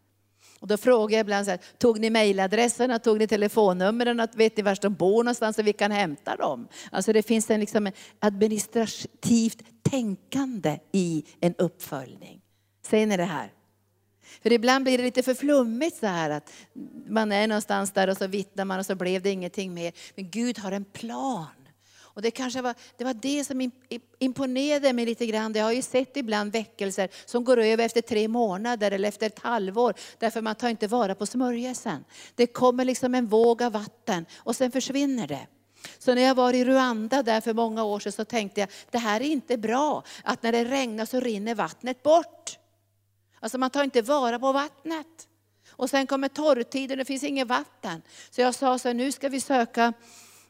[0.59, 4.63] Och då frågar jag ibland, så här, tog ni mejladresserna, tog ni telefonnumren, vet ni
[4.63, 6.67] var de bor någonstans så vi kan hämta dem?
[6.91, 12.41] Alltså det finns en liksom administrativt tänkande i en uppföljning.
[12.85, 13.51] Säger ni det här?
[14.41, 16.53] För ibland blir det lite för flummigt så här att
[17.07, 19.93] man är någonstans där och så vittnar man och så blev det ingenting mer.
[20.15, 21.47] Men Gud har en plan.
[22.17, 23.71] Och det kanske var det, var det som
[24.19, 25.53] imponerade mig lite grann.
[25.55, 29.39] Jag har ju sett ibland väckelser som går över efter tre månader eller efter ett
[29.39, 29.93] halvår.
[30.17, 32.05] Därför man tar inte vara på smörjelsen.
[32.35, 35.47] Det kommer liksom en våg av vatten och sen försvinner det.
[35.99, 38.97] Så när jag var i Rwanda där för många år sedan så tänkte jag, det
[38.97, 40.03] här är inte bra.
[40.23, 42.59] Att när det regnar så rinner vattnet bort.
[43.39, 45.27] Alltså man tar inte vara på vattnet.
[45.69, 48.01] Och sen kommer torrtiden, det finns inget vatten.
[48.29, 49.93] Så jag sa så här, nu ska vi söka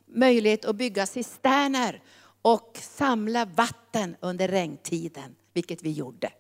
[0.08, 2.02] möjlighet att bygga cisterner
[2.42, 6.32] och samla vatten under regntiden, vilket vi gjorde.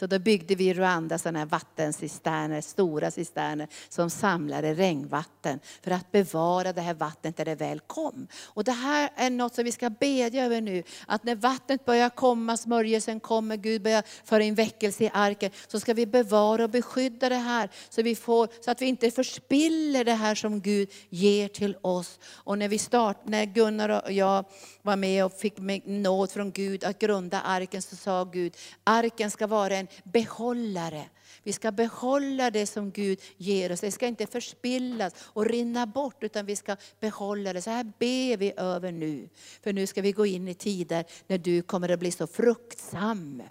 [0.00, 5.90] Så då byggde vi i Rwanda sådana här vattencisterner, stora cisterner som samlade regnvatten för
[5.90, 8.26] att bevara det här vattnet där det väl kom.
[8.44, 12.10] Och det här är något som vi ska bedja över nu, att när vattnet börjar
[12.10, 16.70] komma, smörjelsen kommer, Gud börjar föra in väckelse i arken, så ska vi bevara och
[16.70, 20.90] beskydda det här så, vi får, så att vi inte förspiller det här som Gud
[21.08, 22.18] ger till oss.
[22.34, 24.44] Och när vi start, när Gunnar och jag
[24.82, 29.46] var med och fick nåd från Gud att grunda arken så sa Gud, arken ska
[29.46, 31.04] vara en behållare.
[31.42, 33.80] Vi ska behålla det som Gud ger oss.
[33.80, 37.62] Det ska inte förspillas och rinna bort, utan vi ska behålla det.
[37.62, 39.28] Så här ber vi över nu.
[39.62, 43.42] För nu ska vi gå in i tider när du kommer att bli så fruktsam.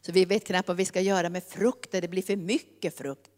[0.00, 3.30] Så vi vet knappt vad vi ska göra med frukten, det blir för mycket frukt.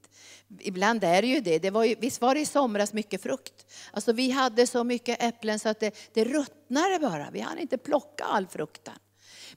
[0.61, 1.59] Ibland är det ju det.
[1.59, 3.67] det var ju, visst var det i somras mycket frukt?
[3.93, 7.31] Alltså vi hade så mycket äpplen så att det, det ruttnade bara.
[7.31, 8.95] Vi hann inte plocka all frukten.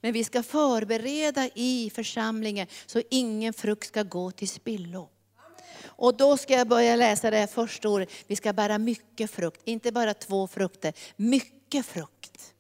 [0.02, 5.10] Men vi ska förbereda i församlingen så ingen frukt ska gå till spillo.
[5.86, 8.10] Och då ska jag börja läsa det här första ordet.
[8.28, 12.54] Vi ska bära mycket frukt, inte bara två frukter, mycket frukt.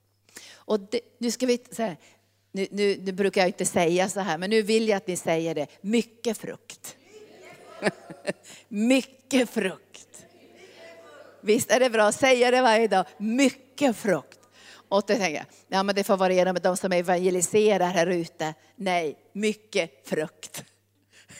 [0.53, 1.97] Och det, nu ska vi, här,
[2.51, 5.15] nu, nu, nu brukar jag inte säga så här, men nu vill jag att ni
[5.15, 6.97] säger det, mycket frukt.
[8.67, 10.25] mycket frukt.
[11.41, 14.38] Visst är det bra att säga det varje dag, mycket frukt.
[14.89, 18.53] Och då tänker jag, ja men det får vara genom de som evangeliserar här ute.
[18.75, 20.63] Nej, mycket frukt.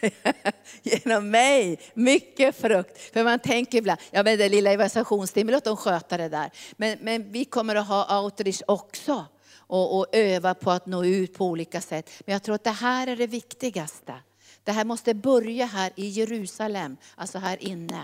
[0.84, 2.98] genom mig, mycket frukt.
[3.14, 6.52] För man tänker ibland, ja men det lilla evangelisationsteamet, låt dem sköta det där.
[6.78, 9.26] Men, men vi kommer att ha outreach också.
[9.58, 12.10] Och, och öva på att nå ut på olika sätt.
[12.26, 14.14] Men jag tror att det här är det viktigaste.
[14.64, 18.04] Det här måste börja här i Jerusalem, alltså här inne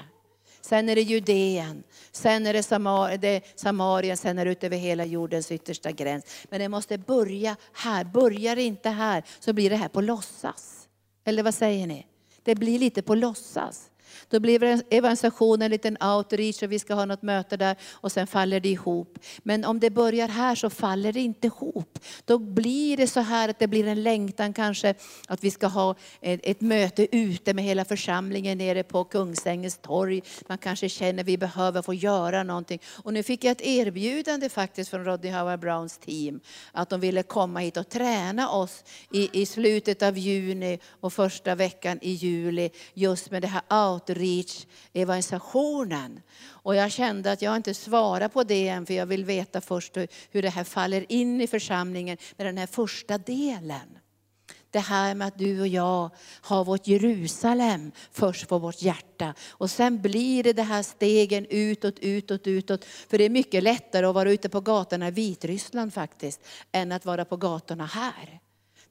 [0.65, 4.77] sen är det Judeen, sen är det, Samar, det Samarien, sen är det ut över
[4.77, 6.25] hela jordens yttersta gräns.
[6.49, 8.03] Men det måste börja här.
[8.03, 10.87] Börjar det inte här så blir det här på låtsas.
[11.25, 12.07] Eller vad säger ni?
[12.43, 13.89] Det blir lite på låtsas.
[14.29, 18.27] Då blir evangelisationen en liten outreach och vi ska ha något möte där och sen
[18.27, 19.19] faller det ihop.
[19.43, 21.99] Men om det börjar här så faller det inte ihop.
[22.25, 24.95] Då blir det så här att det blir en längtan kanske
[25.27, 30.21] att vi ska ha ett, möte ute med hela församlingen nere på Kungsängens torg.
[30.47, 32.79] Man kanske känner att vi behöver få göra någonting.
[33.03, 36.39] Och nu fick jag ett erbjudande faktiskt från Rodney Howard Browns team
[36.71, 41.55] att de ville komma hit och träna oss i, i slutet av juni och första
[41.55, 43.61] veckan i juli just med det här
[44.09, 46.21] outreach evangelisationen.
[46.47, 49.97] Och jag kände att jag inte svarar på det än, för jag vill veta först
[50.31, 53.99] hur det här faller in i församlingen med den här första delen.
[54.71, 56.09] Det här med att du och jag
[56.41, 59.33] har vårt Jerusalem först på vårt hjärta.
[59.49, 62.85] Och sen blir det det här stegen utåt, utåt, utåt.
[62.85, 67.05] För det är mycket lättare att vara ute på gatorna i Vitryssland faktiskt, än att
[67.05, 68.39] vara på gatorna här.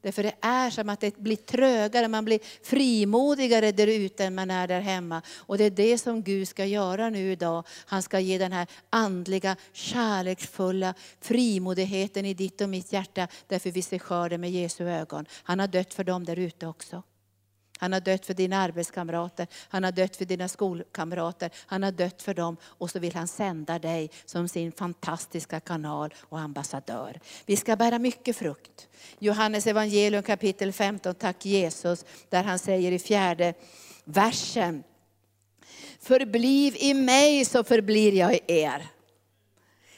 [0.04, 4.50] Därför det är som att det blir trögare, man blir frimodigare där ute än man
[4.50, 5.22] är där hemma.
[5.36, 7.64] Och det är det som Gud ska göra nu idag.
[7.86, 13.28] Han ska ge den här andliga, kärleksfulla frimodigheten i ditt och mitt hjärta.
[13.46, 15.26] Därför vi ser skörden med Jesu ögon.
[15.42, 17.02] Han har dött för dem där ute också.
[17.78, 22.22] Han har dött för dina arbetskamrater, han har dött för dina skolkamrater, han har dött
[22.22, 27.20] för dem och så vill han sända dig som sin fantastiska kanal och ambassadör.
[27.46, 28.88] Vi ska bära mycket frukt.
[29.18, 33.54] Johannes evangelium kapitel 15, tack Jesus, där han säger i fjärde
[34.04, 34.82] versen.
[36.00, 38.86] Förbliv i mig så förblir jag i er.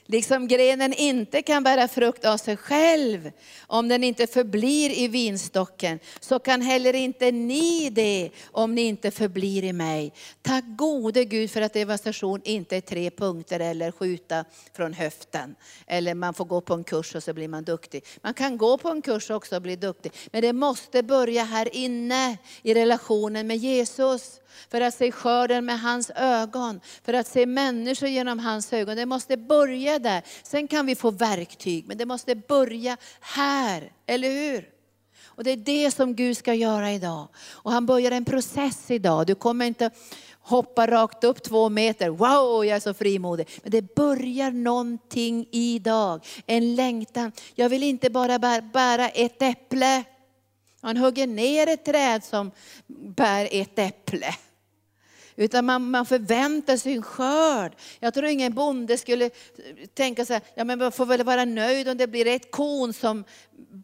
[0.07, 3.31] Liksom grenen inte kan bära frukt av sig själv
[3.67, 9.11] om den inte förblir i vinstocken, så kan heller inte ni det om ni inte
[9.11, 10.13] förblir i mig.
[10.43, 15.55] Tack gode Gud för att devastation inte är tre punkter eller skjuta från höften.
[15.87, 18.05] Eller man får gå på en kurs och så blir man duktig.
[18.21, 20.13] Man kan gå på en kurs också och bli duktig.
[20.33, 25.81] Men det måste börja här inne i relationen med Jesus för att se skörden med
[25.81, 28.97] hans ögon, för att se människor genom hans ögon.
[28.97, 30.23] Det måste börja där.
[30.43, 34.69] Sen kan vi få verktyg, men det måste börja här, eller hur?
[35.25, 37.29] Och det är det som Gud ska göra idag.
[37.51, 39.27] Och han börjar en process idag.
[39.27, 39.91] Du kommer inte
[40.41, 43.49] hoppa rakt upp två meter, wow jag är så frimodig.
[43.63, 47.33] Men det börjar någonting idag, en längtan.
[47.55, 48.39] Jag vill inte bara
[48.73, 50.05] bära ett äpple.
[50.81, 52.51] Han hugger ner ett träd som
[52.87, 54.35] bär ett äpple.
[55.37, 57.73] Utan man, man förväntar sig en skörd.
[58.01, 59.31] Jag tror ingen bonde skulle eh,
[59.95, 62.93] tänka så här, ja men man får väl vara nöjd om det blir ett korn
[62.93, 63.25] som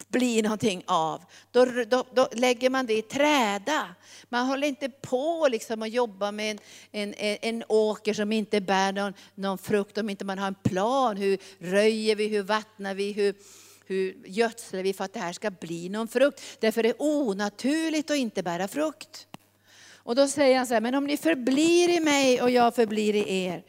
[0.09, 1.25] blir någonting av.
[1.51, 3.95] Då, då, då lägger man det i träda.
[4.29, 6.61] Man håller inte på liksom att jobba med
[6.91, 10.55] en, en, en åker som inte bär någon, någon frukt, om inte man har en
[10.55, 11.17] plan.
[11.17, 13.35] Hur röjer vi, hur vattnar vi, hur,
[13.87, 16.43] hur gödslar vi för att det här ska bli någon frukt.
[16.61, 19.27] Därför är det onaturligt att inte bära frukt.
[20.05, 23.15] Och då säger han så här, men om ni förblir i mig och jag förblir
[23.15, 23.63] i er.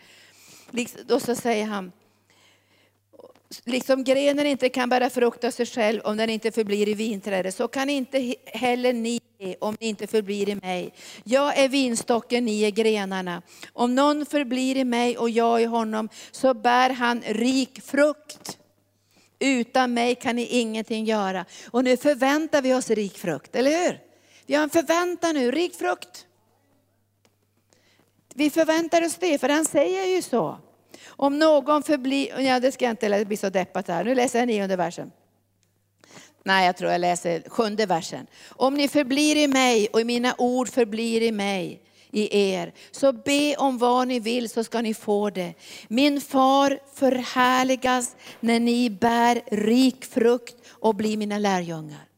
[0.72, 1.92] Liksom, och så säger han,
[3.66, 7.56] liksom grenen inte kan bära frukt av sig själv om den inte förblir i vinträdet,
[7.56, 9.20] så kan inte heller ni
[9.60, 10.94] om ni inte förblir i mig.
[11.24, 13.42] Jag är vinstocken, ni är grenarna.
[13.74, 18.58] Om någon förblir i mig och jag i honom, så bär han rik frukt.
[19.40, 21.46] Utan mig kan ni ingenting göra.
[21.72, 24.13] Och nu förväntar vi oss rik frukt, eller hur?
[24.46, 26.28] Vi har en förväntan nu, rik frukt.
[28.34, 30.58] Vi förväntar oss det, för han säger ju så.
[31.08, 34.04] Om någon förblir, ja det ska jag inte läsa, bli så deppat här.
[34.04, 35.12] Nu läser jag nionde versen.
[36.44, 38.28] Nej, jag tror jag läser sjunde versen.
[38.50, 43.56] Om ni förblir i mig och mina ord förblir i mig, i er, så be
[43.56, 45.54] om vad ni vill så ska ni få det.
[45.88, 52.13] Min far förhärligas när ni bär rik frukt och blir mina lärjungar.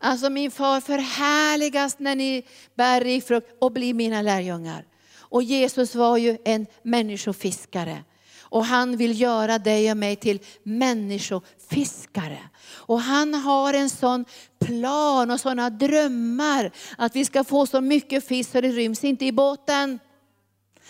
[0.00, 2.42] Alltså min far förhärligas när ni
[2.74, 4.84] bär rik frukt och blir mina lärjungar.
[5.18, 8.04] Och Jesus var ju en människofiskare.
[8.50, 12.38] Och han vill göra dig och mig till människofiskare.
[12.70, 14.24] Och han har en sån
[14.58, 19.24] plan och sådana drömmar att vi ska få så mycket fisk så det ryms inte
[19.24, 19.98] i båten.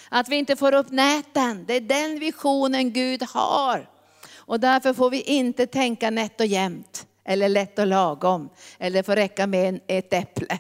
[0.09, 1.65] Att vi inte får upp näten.
[1.67, 3.89] Det är den visionen Gud har.
[4.37, 9.17] Och därför får vi inte tänka nätt och jämnt eller lätt och lagom, eller får
[9.17, 10.59] räcka med ett äpple.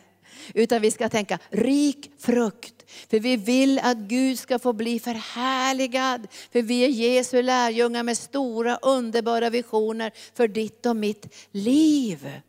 [0.54, 2.74] Utan vi ska tänka rik frukt.
[3.11, 6.26] För vi vill att Gud ska få bli förhärligad.
[6.52, 12.40] För vi är Jesu lärjungar med stora underbara visioner för ditt och mitt liv.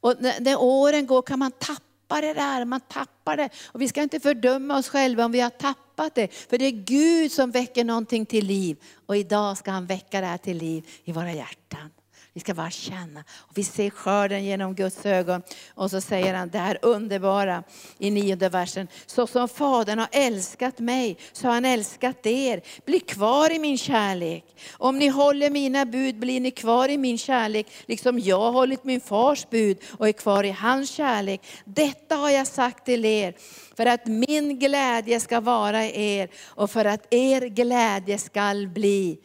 [0.00, 3.48] Och när åren går kan man tappa det där, man tappar det.
[3.66, 6.28] Och vi ska inte fördöma oss själva om vi har tappat det.
[6.28, 8.76] För det är Gud som väcker någonting till liv.
[9.06, 11.90] Och idag ska han väcka det här till liv i våra hjärtan.
[12.36, 13.24] Vi ska bara känna.
[13.30, 15.42] Och vi ser skörden genom Guds ögon.
[15.74, 17.62] Och så säger han det här underbara
[17.98, 18.88] i nionde versen.
[19.06, 22.62] Så som Fadern har älskat mig, så har han älskat er.
[22.86, 24.44] Bli kvar i min kärlek.
[24.72, 28.84] Om ni håller mina bud blir ni kvar i min kärlek, liksom jag har hållit
[28.84, 31.40] min fars bud och är kvar i hans kärlek.
[31.64, 33.34] Detta har jag sagt till er,
[33.76, 39.18] för att min glädje ska vara er och för att er glädje skall bli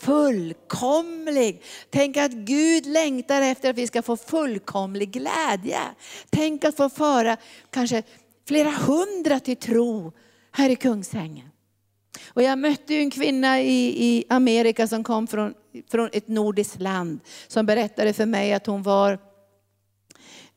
[0.00, 1.62] fullkomlig.
[1.90, 5.80] Tänk att Gud längtar efter att vi ska få fullkomlig glädje.
[6.30, 7.36] Tänk att få föra
[7.70, 8.02] kanske
[8.48, 10.12] flera hundra till tro
[10.52, 11.48] här i Kungsängen.
[12.26, 15.54] Och jag mötte en kvinna i, i Amerika som kom från,
[15.90, 19.18] från ett nordiskt land, som berättade för mig att hon var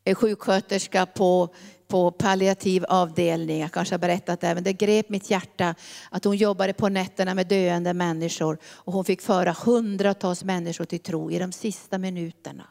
[0.06, 1.56] eh, sjuksköterska på
[1.92, 3.60] på palliativ avdelning.
[3.60, 5.76] Jag kanske har berättat det, men det grep mitt hjärta
[6.12, 11.00] att hon jobbade på nätterna med döende människor och hon fick föra hundratals människor till
[11.00, 12.64] tro i de sista minuterna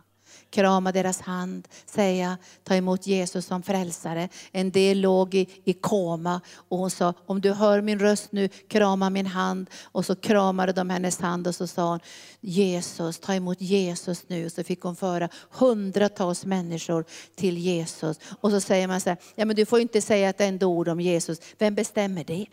[0.50, 4.28] krama deras hand, säga ta emot Jesus som frälsare.
[4.52, 8.48] En del låg i, i koma och hon sa, om du hör min röst nu,
[8.48, 9.70] krama min hand.
[9.82, 12.00] Och så kramade de hennes hand och så sa hon,
[12.40, 14.46] Jesus, ta emot Jesus nu.
[14.46, 18.18] Och så fick hon föra hundratals människor till Jesus.
[18.40, 20.88] Och så säger man så här, ja men du får inte säga ett enda ord
[20.88, 21.40] om Jesus.
[21.58, 22.46] Vem bestämmer det?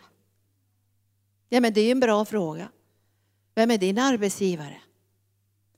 [1.49, 2.69] Ja men det är ju en bra fråga.
[3.55, 4.77] Vem är din arbetsgivare?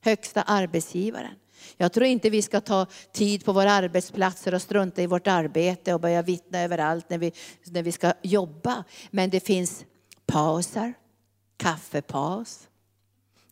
[0.00, 1.34] Högsta arbetsgivaren.
[1.76, 5.94] Jag tror inte vi ska ta tid på våra arbetsplatser och strunta i vårt arbete
[5.94, 7.32] och börja vittna överallt när vi,
[7.64, 8.84] när vi ska jobba.
[9.10, 9.84] Men det finns
[10.26, 10.94] pauser,
[11.56, 12.68] kaffepaus,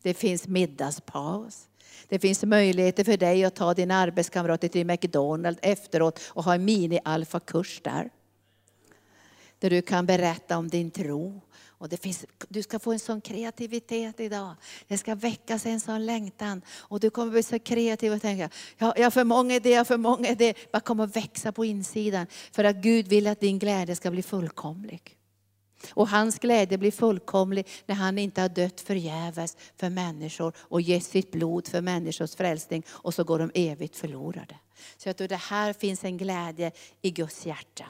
[0.01, 1.65] det finns middagspaus.
[2.07, 6.65] Det finns möjligheter för dig att ta dina arbetskamrater till McDonalds efteråt och ha en
[6.65, 8.09] mini-alfa-kurs där.
[9.59, 11.41] Där du kan berätta om din tro
[11.79, 14.55] och det finns, du ska få en sån kreativitet idag.
[14.87, 16.61] Det ska väckas en sån längtan.
[16.77, 19.79] Och du kommer bli så kreativ och tänka, jag, jag har för många idéer, jag
[19.79, 20.55] har för många idéer.
[20.71, 22.27] Bara kommer att växa på insidan.
[22.51, 25.15] För att Gud vill att din glädje ska bli fullkomlig.
[25.89, 31.03] Och hans glädje blir fullkomlig när han inte har dött förgäves för människor och gett
[31.03, 34.55] sitt blod för människors frälsning och så går de evigt förlorade.
[34.97, 37.85] Så jag tror det här finns en glädje i Guds hjärta.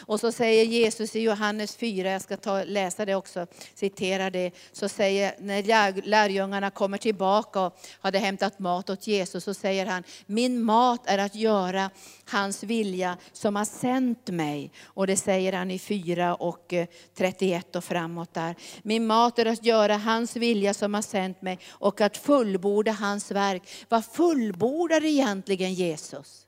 [0.00, 4.50] Och så säger Jesus i Johannes 4, jag ska ta, läsa det också, citera det.
[4.72, 10.02] Så säger, när lärjungarna kommer tillbaka och hade hämtat mat åt Jesus, så säger han,
[10.26, 11.90] min mat är att göra
[12.24, 14.72] hans vilja som har sänt mig.
[14.84, 18.54] Och det säger han i 4 och eh, 31 och framåt där.
[18.82, 23.30] Min mat är att göra hans vilja som har sänt mig och att fullborda hans
[23.30, 23.62] verk.
[23.88, 26.46] Vad fullbordar egentligen Jesus?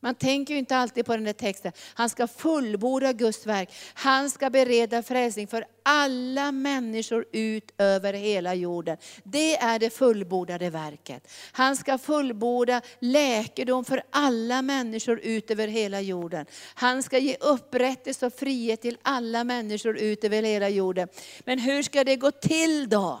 [0.00, 1.72] Man tänker ju inte alltid på den där texten.
[1.94, 3.74] Han ska fullborda Guds verk.
[3.94, 8.96] Han ska bereda frälsning för alla människor ut över hela jorden.
[9.24, 11.28] Det är det fullbordade verket.
[11.52, 16.46] Han ska fullborda läkedom för alla människor ut över hela jorden.
[16.74, 21.08] Han ska ge upprättelse och frihet till alla människor ut över hela jorden.
[21.44, 23.20] Men hur ska det gå till då?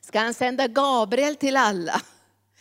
[0.00, 2.02] Ska han sända Gabriel till alla?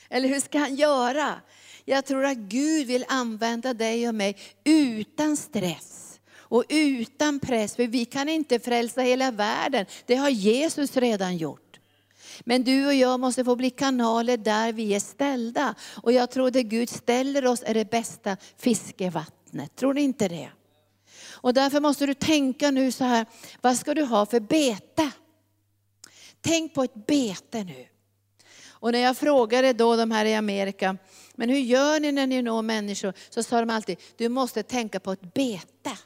[0.10, 1.42] Eller hur ska han göra?
[1.90, 7.76] Jag tror att Gud vill använda dig och mig utan stress och utan press.
[7.76, 9.86] För vi kan inte frälsa hela världen.
[10.06, 11.80] Det har Jesus redan gjort.
[12.40, 15.76] Men du och jag måste få bli kanaler där vi är ställda.
[16.04, 19.76] Och jag tror det Gud ställer oss är det bästa fiskevattnet.
[19.76, 20.50] Tror ni inte det?
[21.30, 23.26] Och därför måste du tänka nu så här,
[23.62, 25.12] vad ska du ha för bete?
[26.42, 27.86] Tänk på ett bete nu.
[28.82, 30.98] Och när jag frågade då de här i Amerika,
[31.40, 33.14] men hur gör ni när ni når människor?
[33.30, 35.98] Så sa de alltid, du måste tänka på ett bete.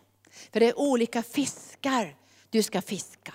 [0.52, 2.16] För det är olika fiskar
[2.50, 3.34] du ska fiska.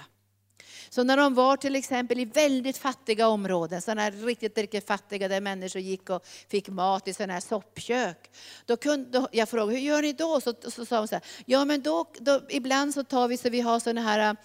[0.88, 5.28] Så när de var till exempel i väldigt fattiga områden, sådana här riktigt, riktigt fattiga
[5.28, 8.30] där människor gick och fick mat i sådana här soppkök.
[8.66, 10.40] Då kunde, jag frågade, hur gör ni då?
[10.40, 13.50] Så, så sa de så här, ja men då, då, ibland så tar vi så
[13.50, 14.36] vi har sådana här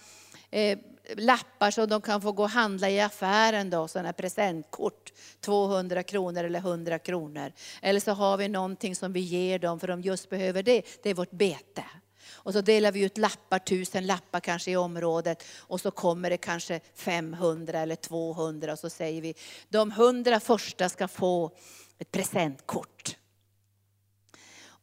[0.50, 0.78] eh,
[1.16, 5.12] lappar som de kan få gå och handla i affären då, sådana presentkort.
[5.40, 7.52] 200 kronor eller 100 kronor.
[7.82, 10.82] Eller så har vi någonting som vi ger dem för de just behöver det.
[11.02, 11.84] Det är vårt bete.
[12.32, 15.44] Och så delar vi ut lappar, tusen lappar kanske i området.
[15.58, 19.34] Och så kommer det kanske 500 eller 200 och så säger vi,
[19.68, 21.50] de 100 första ska få
[21.98, 23.16] ett presentkort.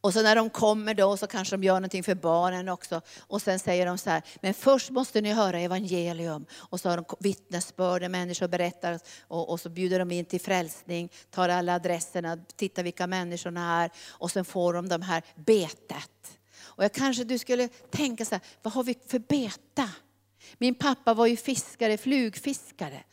[0.02, 3.00] Och så när de kommer då så kanske de gör någonting för barnen också.
[3.20, 6.46] Och sen säger de så här, men först måste ni höra evangelium.
[6.52, 8.98] Och så har de vittnesbörd, människor berättar
[9.28, 13.90] och, och, så bjuder de in till frälsning, tar alla adresserna, tittar vilka människorna är.
[14.08, 16.38] Och sen får de de här betet.
[16.60, 19.88] Och jag kanske du skulle tänka så här, vad har vi för beta?
[20.58, 23.04] Min pappa var ju fiskare, flugfiskare.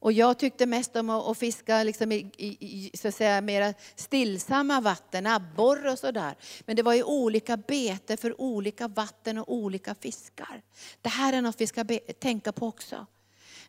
[0.00, 4.80] Och jag tyckte mest om att fiska liksom i, i, så att säga, mera stillsamma
[4.80, 6.34] vatten, abborre och sådär.
[6.60, 10.62] Men det var ju olika bete för olika vatten och olika fiskar.
[11.00, 13.06] Det här är något vi ska be, tänka på också.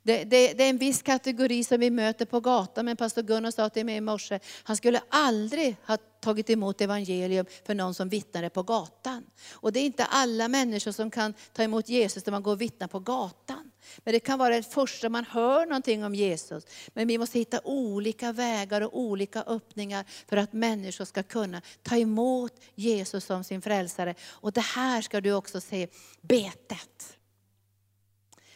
[0.03, 3.51] Det, det, det, är en viss kategori som vi möter på gatan, men pastor Gunnar
[3.51, 8.09] sa till mig i morse, han skulle aldrig ha tagit emot evangelium för någon som
[8.09, 9.25] vittnade på gatan.
[9.51, 12.61] Och det är inte alla människor som kan ta emot Jesus när man går och
[12.61, 13.71] vittnar på gatan.
[13.97, 16.65] Men det kan vara det första man hör någonting om Jesus.
[16.93, 21.97] Men vi måste hitta olika vägar och olika öppningar för att människor ska kunna ta
[21.97, 24.15] emot Jesus som sin frälsare.
[24.29, 25.87] Och det här ska du också se,
[26.21, 27.17] betet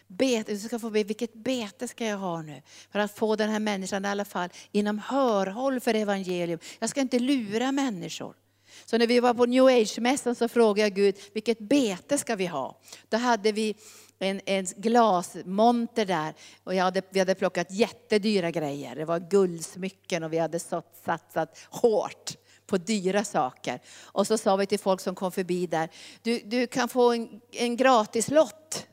[0.08, 2.62] bete, du ska få be, vilket bete ska jag ha nu?
[2.92, 6.60] För att få den här människan i alla fall inom hörhåll för evangelium.
[6.80, 8.36] Jag ska inte lura människor.
[8.86, 12.46] Så när vi var på new age-mässan så frågade jag Gud, vilket bete ska vi
[12.46, 12.80] ha?
[13.10, 13.76] Då hade vi
[14.20, 16.34] en, en glasmonter där
[16.64, 18.96] och hade, vi hade plockat jättedyra grejer.
[18.96, 23.80] Det var guldsmycken och vi hade satsat hårt på dyra saker.
[24.04, 25.90] Och så sa vi till folk som kom förbi där,
[26.22, 28.88] du, du kan få en, en gratis lott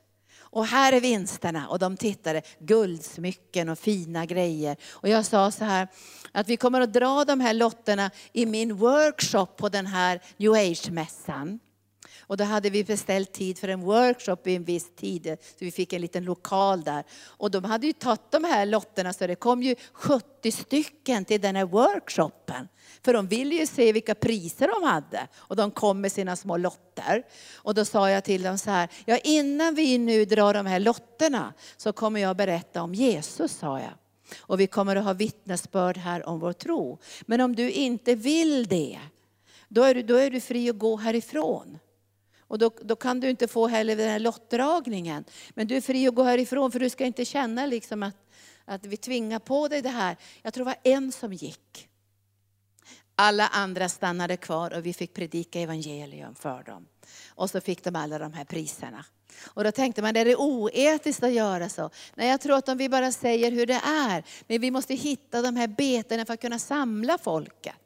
[0.53, 1.69] och här är vinsterna.
[1.69, 4.77] Och de tittade, guldsmycken och fina grejer.
[4.91, 5.89] Och jag sa så här,
[6.33, 10.53] att vi kommer att dra de här lotterna i min workshop på den här new
[10.53, 11.59] age-mässan.
[12.33, 15.71] Och då hade vi beställt tid för en workshop i en viss tid, så vi
[15.71, 17.05] fick en liten lokal där.
[17.27, 21.41] Och de hade ju tagit de här lotterna, så det kom ju 70 stycken till
[21.41, 22.69] den här workshopen.
[23.05, 25.29] För de ville ju se vilka priser de hade.
[25.35, 27.23] Och de kom med sina små lotter.
[27.55, 30.81] Och då sa jag till dem så här, ja innan vi nu drar de här
[30.81, 33.93] lotterna så kommer jag berätta om Jesus, sa jag.
[34.39, 36.99] Och vi kommer att ha vittnesbörd här om vår tro.
[37.27, 38.99] Men om du inte vill det,
[39.69, 41.79] då är du, då är du fri att gå härifrån.
[42.53, 45.25] Och då, då, kan du inte få heller den här lottdragningen.
[45.51, 48.17] Men du är fri att gå härifrån för du ska inte känna liksom att,
[48.65, 50.17] att vi tvingar på dig det här.
[50.43, 51.89] Jag tror det var en som gick.
[53.15, 56.87] Alla andra stannade kvar och vi fick predika evangelium för dem.
[57.29, 59.05] Och så fick de alla de här priserna.
[59.45, 61.91] Och då tänkte man, är det oetiskt att göra så?
[62.15, 65.43] Nej, jag tror att om vi bara säger hur det är, men vi måste hitta
[65.43, 67.82] de här betena för att kunna samla folket.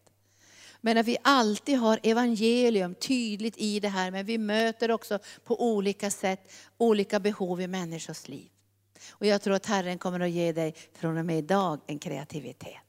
[0.81, 5.63] Men att vi alltid har evangelium tydligt i det här, men vi möter också på
[5.63, 8.49] olika sätt olika behov i människors liv.
[9.11, 12.87] Och jag tror att Herren kommer att ge dig från och med idag en kreativitet.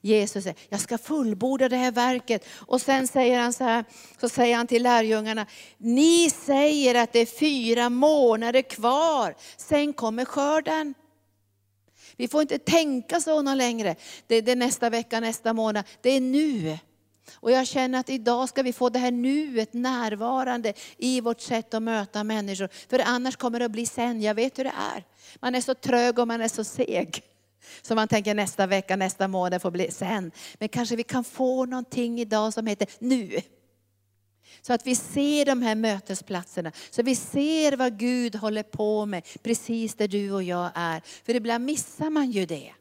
[0.00, 2.46] Jesus säger, jag ska fullborda det här verket.
[2.66, 3.84] Och sen säger han så här,
[4.20, 5.46] så säger han till lärjungarna,
[5.78, 10.94] ni säger att det är fyra månader kvar, sen kommer skörden.
[12.16, 13.96] Vi får inte tänka så någon längre.
[14.26, 15.84] Det är nästa vecka, nästa månad.
[16.00, 16.78] Det är nu.
[17.34, 21.74] Och jag känner att idag ska vi få det här nuet närvarande i vårt sätt
[21.74, 22.68] att möta människor.
[22.88, 25.04] För annars kommer det att bli sen, jag vet hur det är.
[25.40, 27.22] Man är så trög och man är så seg.
[27.82, 30.32] Så man tänker nästa vecka, nästa månad får bli sen.
[30.58, 33.40] Men kanske vi kan få någonting idag som heter nu.
[34.62, 39.26] Så att vi ser de här mötesplatserna, så vi ser vad Gud håller på med
[39.42, 41.02] precis där du och jag är.
[41.24, 42.72] För ibland missar man ju det.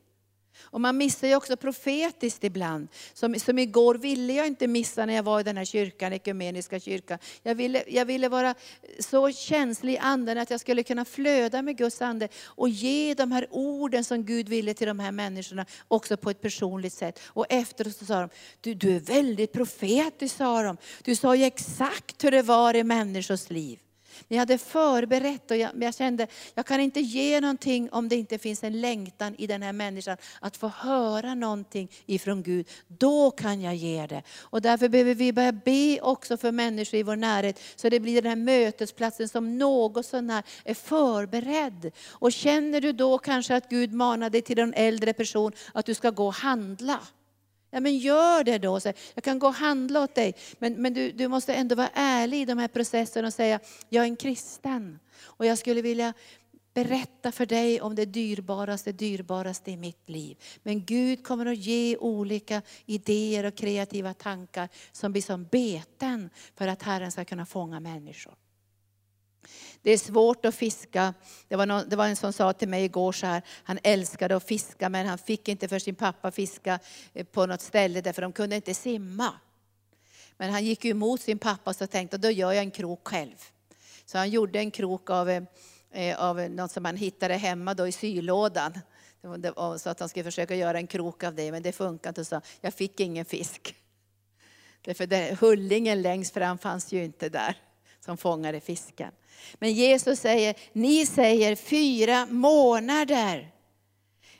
[0.71, 2.87] Och man missar ju också profetiskt ibland.
[3.13, 6.79] Som, som igår ville jag inte missa när jag var i den här kyrkan, ekumeniska
[6.79, 7.19] kyrkan.
[7.43, 8.55] Jag ville, jag ville vara
[8.99, 13.31] så känslig i anden att jag skulle kunna flöda med Guds ande och ge de
[13.31, 17.19] här orden som Gud ville till de här människorna också på ett personligt sätt.
[17.25, 18.29] Och efteråt så sa de,
[18.61, 20.77] du, du är väldigt profetisk sa de.
[21.03, 23.79] Du sa ju exakt hur det var i människors liv.
[24.31, 28.37] Ni hade förberett och jag, jag kände, jag kan inte ge någonting om det inte
[28.37, 32.69] finns en längtan i den här människan att få höra någonting ifrån Gud.
[32.87, 34.23] Då kan jag ge det.
[34.39, 38.21] Och därför behöver vi börja be också för människor i vår närhet, så det blir
[38.21, 41.91] den här mötesplatsen som något sånär är förberedd.
[42.09, 45.93] Och känner du då kanske att Gud manar dig till en äldre person att du
[45.93, 46.99] ska gå och handla.
[47.71, 48.79] Ja men gör det då.
[49.13, 50.35] Jag kan gå och handla åt dig.
[50.59, 53.59] Men, men du, du måste ändå vara ärlig i de här processerna och säga,
[53.89, 54.99] jag är en kristen.
[55.21, 56.13] Och jag skulle vilja
[56.73, 60.37] berätta för dig om det dyrbaraste, dyrbaraste i mitt liv.
[60.63, 66.67] Men Gud kommer att ge olika idéer och kreativa tankar som blir som beten för
[66.67, 68.33] att Herren ska kunna fånga människor.
[69.83, 71.13] Det är svårt att fiska.
[71.47, 74.35] Det var, någon, det var en som sa till mig igår så här, han älskade
[74.35, 76.79] att fiska men han fick inte för sin pappa fiska
[77.13, 79.33] eh, på något ställe därför de kunde inte simma.
[80.37, 83.35] Men han gick ju emot sin pappa så tänkte då gör jag en krok själv.
[84.05, 85.43] Så han gjorde en krok av, eh,
[85.91, 88.79] eh, av något som han hittade hemma då i sylådan.
[89.77, 92.25] Så att han skulle försöka göra en krok av det, men det funkade inte.
[92.25, 93.75] Så jag fick ingen fisk.
[94.81, 97.55] Därför det, hullingen längst fram fanns ju inte där
[97.99, 99.11] som fångade fisken.
[99.59, 103.51] Men Jesus säger, ni säger fyra månader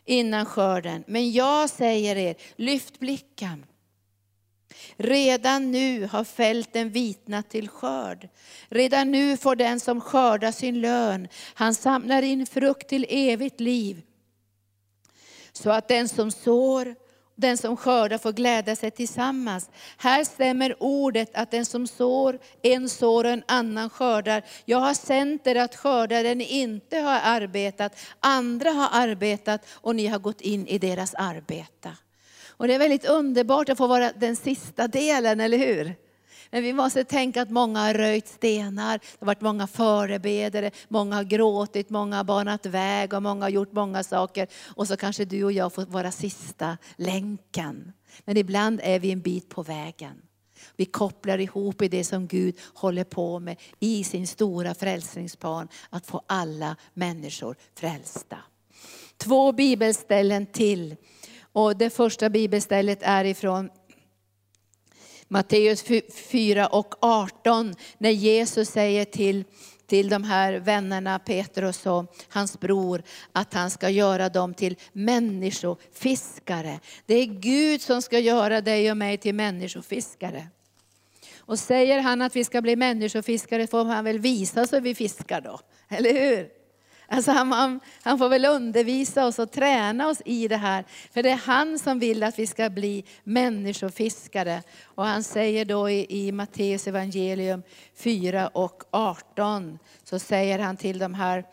[0.05, 1.03] innan skörden.
[1.07, 3.65] Men jag säger er, lyft blicken.
[4.95, 8.29] Redan nu har fälten vitnat till skörd.
[8.69, 11.27] Redan nu får den som skördar sin lön.
[11.53, 14.01] Han samlar in frukt till evigt liv.
[15.51, 16.95] Så att den som sår
[17.41, 19.69] den som skördar får glädja sig tillsammans.
[19.97, 24.43] Här stämmer ordet att den som sår, en sår och en annan skördar.
[24.65, 27.95] Jag har sänt er att skörda där ni inte har arbetat.
[28.19, 31.91] Andra har arbetat och ni har gått in i deras arbete.
[32.47, 35.95] Och det är väldigt underbart att få vara den sista delen, eller hur?
[36.51, 41.15] Men vi måste tänka att många har röjt stenar, det har varit många förebedare, många
[41.15, 44.47] har gråtit, många har banat väg och många har gjort många saker.
[44.75, 47.91] Och så kanske du och jag får vara sista länken.
[48.25, 50.21] Men ibland är vi en bit på vägen.
[50.75, 56.05] Vi kopplar ihop i det som Gud håller på med i sin stora frälsningsplan, att
[56.05, 58.37] få alla människor frälsta.
[59.17, 60.95] Två bibelställen till.
[61.53, 63.69] Och det första bibelstället är ifrån
[65.31, 69.43] Matteus 4 och 18, när Jesus säger till,
[69.85, 76.79] till de här vännerna, Petrus och hans bror, att han ska göra dem till människofiskare.
[77.05, 80.47] Det är Gud som ska göra dig och mig till människofiskare.
[81.37, 85.41] Och säger han att vi ska bli människofiskare får han väl visa så vi fiskar
[85.41, 85.59] då,
[85.89, 86.60] eller hur?
[87.13, 90.85] Alltså han, han, han, får väl undervisa oss och träna oss i det här.
[91.13, 94.63] För det är han som vill att vi ska bli människofiskare.
[94.83, 97.63] Och han säger då i, i Matteus evangelium
[97.95, 101.45] 4 och 18, så säger han till de här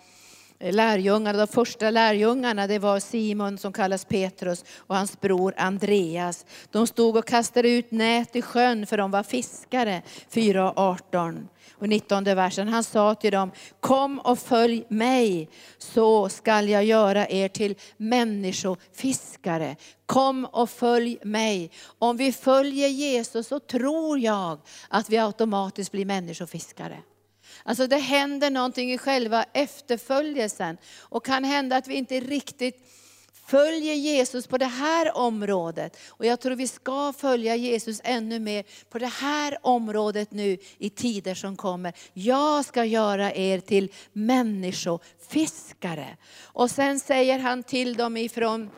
[0.58, 6.46] lärjungarna, de första lärjungarna, det var Simon som kallas Petrus och hans bror Andreas.
[6.70, 11.48] De stod och kastade ut nät i sjön för de var fiskare, 4 och 18
[11.78, 12.68] och 19 versen.
[12.68, 15.48] Han sa till dem, kom och följ mig
[15.78, 19.76] så skall jag göra er till människofiskare.
[20.06, 21.70] Kom och följ mig.
[21.98, 24.58] Om vi följer Jesus så tror jag
[24.88, 26.98] att vi automatiskt blir människofiskare.
[27.62, 30.76] Alltså det händer någonting i själva efterföljelsen.
[30.98, 32.88] Och kan hända att vi inte riktigt
[33.48, 35.96] följer Jesus på det här området.
[36.08, 40.90] Och jag tror vi ska följa Jesus ännu mer på det här området nu i
[40.90, 41.92] tider som kommer.
[42.12, 46.16] Jag ska göra er till människofiskare.
[46.42, 48.70] Och sen säger han till dem ifrån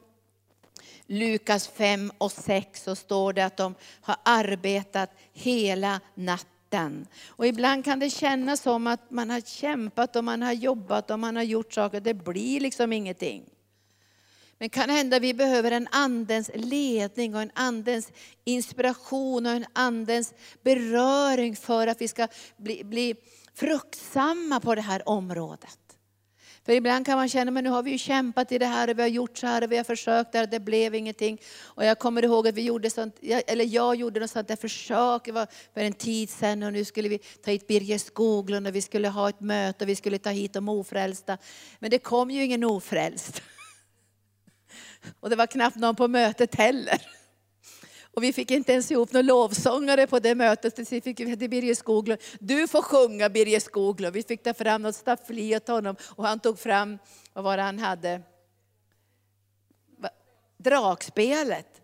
[1.07, 7.07] Lukas 5 och 6 så står det att de har arbetat hela natten.
[7.29, 11.19] Och ibland kan det kännas som att man har kämpat och man har jobbat och
[11.19, 12.01] man har gjort saker.
[12.01, 13.45] Det blir liksom ingenting.
[14.61, 18.13] Men kan hända vi behöver en andens ledning och en andens
[18.45, 23.15] inspiration och en andens beröring för att vi ska bli, bli
[23.55, 25.79] fruktsamma på det här området.
[26.67, 28.99] För ibland kan man känna, men nu har vi ju kämpat i det här och
[28.99, 31.41] vi har gjort så här och vi har försökt där och det blev ingenting.
[31.63, 35.25] Och jag kommer ihåg att vi gjorde sånt, eller jag gjorde något sånt där försök
[35.75, 39.09] för en tid sedan och nu skulle vi ta hit Birger Skoglund och vi skulle
[39.09, 41.39] ha ett möte och vi skulle ta hit de ofrälsta.
[41.79, 43.43] Men det kom ju ingen ofrälst.
[45.21, 47.07] Och det var knappt någon på mötet heller.
[48.15, 50.77] Och vi fick inte ens ihop några lovsångare på det mötet.
[50.89, 52.21] Så vi fick till Birger Skoglund.
[52.41, 54.15] Du får sjunga Birger Skoglund.
[54.15, 55.97] Vi fick ta fram något staffli åt honom.
[56.03, 56.99] Och han tog fram,
[57.33, 58.23] vad var det han hade?
[60.59, 61.81] Dragspelet.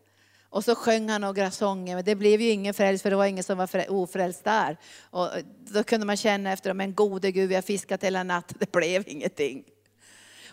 [0.49, 3.27] Och så sjöng han några sånger, men det blev ju ingen frälst för det var
[3.27, 4.77] ingen som var ofrälst där.
[5.11, 8.73] Och då kunde man känna efter, men gode Gud, vi har fiskat hela natten, det
[8.73, 9.65] blev ingenting.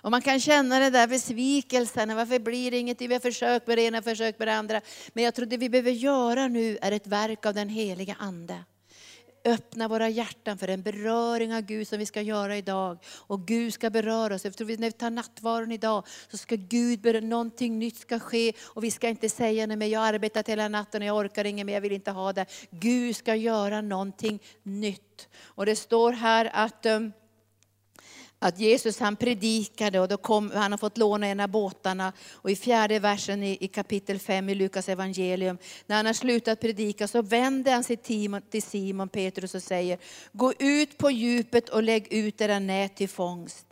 [0.03, 3.01] Och man kan känna det där besvikelsen, varför blir det inget?
[3.01, 4.81] Vi har försökt med det ena, försökt med det andra.
[5.13, 8.63] Men jag tror det vi behöver göra nu är ett verk av den heliga Ande
[9.45, 12.97] öppna våra hjärtan för en beröring av Gud som vi ska göra idag.
[13.07, 14.45] Och Gud ska beröra oss.
[14.45, 18.53] Eftersom när vi tar nattvarden idag så ska Gud beröra, någonting nytt ska ske.
[18.63, 21.45] Och vi ska inte säga nej men jag har arbetat hela natten och jag orkar
[21.45, 22.45] inget mer, jag vill inte ha det.
[22.69, 25.27] Gud ska göra någonting nytt.
[25.43, 27.13] Och det står här att um,
[28.43, 32.13] att Jesus han predikade och då kom, han har fått låna en av båtarna.
[32.31, 36.59] Och i fjärde versen i, i kapitel 5 i Lukas evangelium, när han har slutat
[36.59, 39.99] predika så vänder han sig till, till Simon Petrus och säger,
[40.31, 43.65] gå ut på djupet och lägg ut era nät till fångst.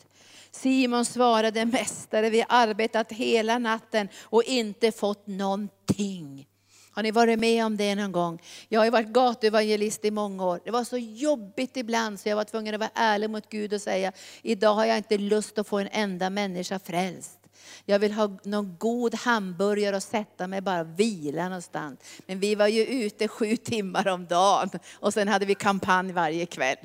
[0.51, 6.47] Simon svarade, Mästare, vi har arbetat hela natten och inte fått någonting.
[6.91, 8.41] Har ni varit med om det någon gång?
[8.69, 10.59] Jag har ju varit gatuevangelist i många år.
[10.65, 13.81] Det var så jobbigt ibland så jag var tvungen att vara ärlig mot Gud och
[13.81, 14.11] säga,
[14.41, 17.37] idag har jag inte lust att få en enda människa frälst.
[17.85, 21.99] Jag vill ha någon god hamburgare och sätta mig bara och vila någonstans.
[22.25, 26.45] Men vi var ju ute sju timmar om dagen och sen hade vi kampanj varje
[26.45, 26.77] kväll.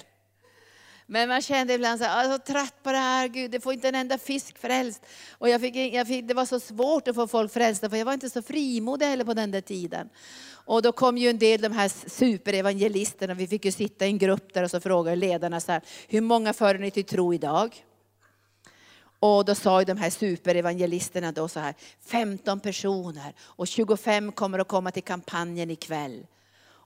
[1.07, 3.51] Men man kände ibland så här, ah, jag är så trött på det här, Gud,
[3.51, 5.07] det får inte en enda fisk frälst.
[5.31, 8.05] Och jag fick, jag fick, det var så svårt att få folk frälsta, för jag
[8.05, 10.09] var inte så frimodig heller på den där tiden.
[10.49, 14.19] Och då kom ju en del de här superevangelisterna, vi fick ju sitta i en
[14.19, 17.85] grupp där och så frågade ledarna så här, hur många för ni till tro idag?
[19.19, 24.59] Och då sa ju de här superevangelisterna då så här, 15 personer och 25 kommer
[24.59, 26.27] att komma till kampanjen ikväll.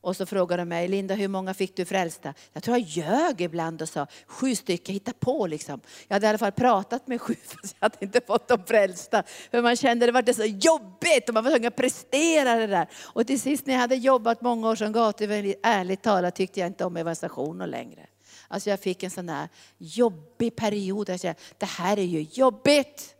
[0.02, 2.34] Och så frågade de mig, Linda hur många fick du frälsta?
[2.52, 5.80] Jag tror jag ljög ibland och sa sju stycken, hitta på liksom.
[6.08, 9.22] Jag hade i alla fall pratat med sju fast jag hade inte fått dem frälsta.
[9.50, 12.88] För man kände det var så jobbigt och man var tvungen att prestera det där.
[13.02, 16.66] Och till sist när jag hade jobbat många år som gatuvän, ärligt talat tyckte jag
[16.66, 18.06] inte om evangelisationer längre.
[18.48, 19.48] Alltså jag fick en sån här
[19.78, 21.08] jobbig period.
[21.08, 23.14] Jag kände, det här är ju jobbigt.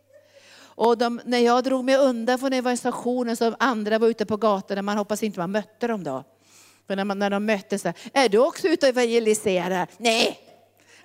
[0.61, 4.81] Och de, när jag drog mig undan från evangelisationen så andra var ute på gatorna,
[4.81, 6.23] man hoppas inte man mötte dem då.
[6.91, 9.87] För när, man, när de möttes, är du också ute och evangeliserar?
[9.97, 10.39] Nej,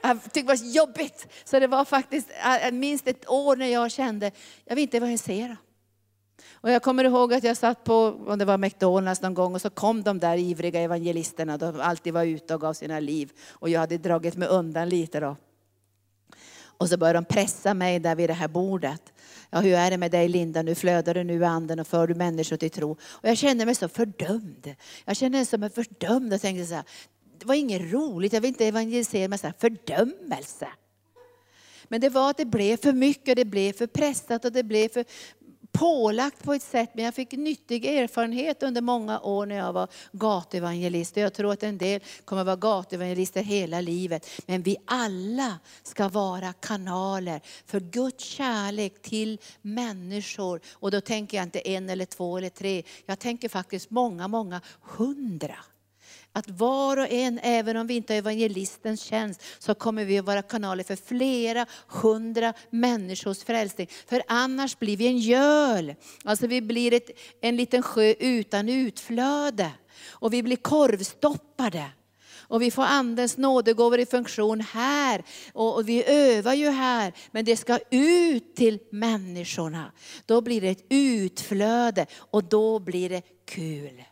[0.03, 1.27] jag tyckte det var jobbigt.
[1.45, 4.31] Så det var faktiskt eh, eh, minst ett år när jag kände,
[4.65, 5.57] jag vill inte evangelisera.
[6.53, 7.95] Och jag kommer ihåg att jag satt på,
[8.27, 12.13] om det var McDonalds någon gång, och så kom de där ivriga evangelisterna, de alltid
[12.13, 13.33] var ute och gav sina liv.
[13.49, 15.37] Och jag hade dragit mig undan lite då.
[16.79, 19.13] Och så började de pressa mig där vid det här bordet.
[19.51, 20.63] Ja, hur är det med dig Linda?
[20.63, 22.91] Nu flödar du nu i anden och för du människor till tro.
[23.03, 24.75] Och jag kände mig så fördömd.
[25.05, 26.85] Jag kände mig som fördömd och tänkte så här,
[27.39, 30.69] det var inget roligt, jag vill inte evangelisera med så här fördömelse.
[31.89, 34.89] Men det var att det blev för mycket, det blev för pressat och det blev
[34.89, 35.05] för
[35.79, 39.89] pålagt på ett sätt, men jag fick nyttig erfarenhet under många år när jag var
[40.13, 41.17] gatuevangelist.
[41.17, 44.31] Jag tror att en del kommer att vara gatuevangelister hela livet.
[44.47, 50.61] Men vi alla ska vara kanaler för Guds kärlek till människor.
[50.73, 54.61] Och då tänker jag inte en eller två eller tre, jag tänker faktiskt många, många
[54.83, 55.57] hundra.
[56.37, 60.25] Att var och en, även om vi inte har evangelistens tjänst, så kommer vi att
[60.25, 63.89] vara kanaler för flera hundra människors frälsning.
[64.07, 65.95] För annars blir vi en göl.
[66.25, 67.11] Alltså vi blir ett,
[67.41, 69.71] en liten sjö utan utflöde.
[70.09, 71.85] Och vi blir korvstoppade.
[72.39, 75.25] Och vi får andens nådegåvor i funktion här.
[75.53, 77.13] Och, och vi övar ju här.
[77.31, 79.93] Men det ska ut till människorna.
[80.27, 84.03] Då blir det ett utflöde och då blir det kul.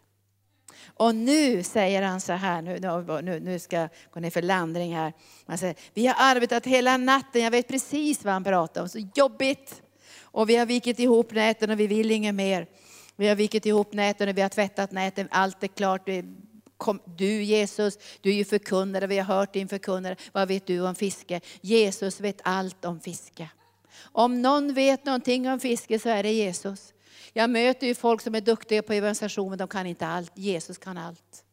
[0.97, 4.95] Och nu säger han så här, nu, nu, nu ska jag gå ner för landning.
[4.95, 5.13] här.
[5.47, 8.99] Han säger, vi har arbetat hela natten, jag vet precis vad han pratar om, så
[9.15, 9.83] jobbigt.
[10.23, 12.67] Och vi har vikit ihop näten och vi vill inget mer.
[13.17, 16.09] Vi har vikit ihop näten och vi har tvättat näten, allt är klart.
[17.17, 20.17] Du Jesus, du är ju förkunnare, vi har hört din förkunnare.
[20.33, 21.41] Vad vet du om fiske?
[21.61, 23.49] Jesus vet allt om fiske.
[24.03, 26.94] Om någon vet någonting om fiske så är det Jesus.
[27.37, 30.33] Jag möter ju folk som är duktiga på evangelisation, men de kan inte allt.
[30.35, 31.45] Jesus kan allt.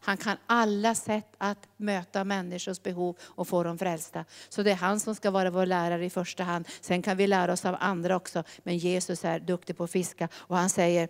[0.00, 4.24] Han kan alla sätt att möta människors behov och få dem frälsta.
[4.48, 6.68] Så det är han som ska vara vår lärare i första hand.
[6.80, 8.44] Sen kan vi lära oss av andra också.
[8.62, 10.28] Men Jesus är duktig på att fiska.
[10.34, 11.08] Och han säger,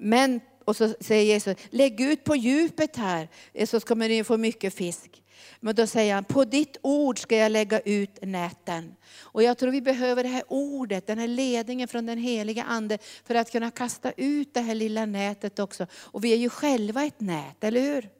[0.00, 3.28] men, och så säger Jesus, lägg ut på djupet här,
[3.66, 5.22] så kommer ni få mycket fisk.
[5.60, 8.96] Men då säger han, på ditt ord ska jag lägga ut näten.
[9.18, 12.98] Och jag tror vi behöver det här ordet, den här ledningen från den heliga Ande
[13.24, 15.86] för att kunna kasta ut det här lilla nätet också.
[15.92, 18.10] Och vi är ju själva ett nät, eller hur?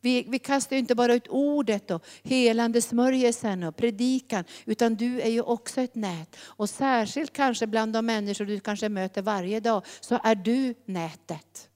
[0.00, 5.20] Vi, vi kastar ju inte bara ut ordet och helande smörjelsen och predikan, utan du
[5.20, 6.36] är ju också ett nät.
[6.40, 11.68] Och särskilt kanske bland de människor du kanske möter varje dag, så är du nätet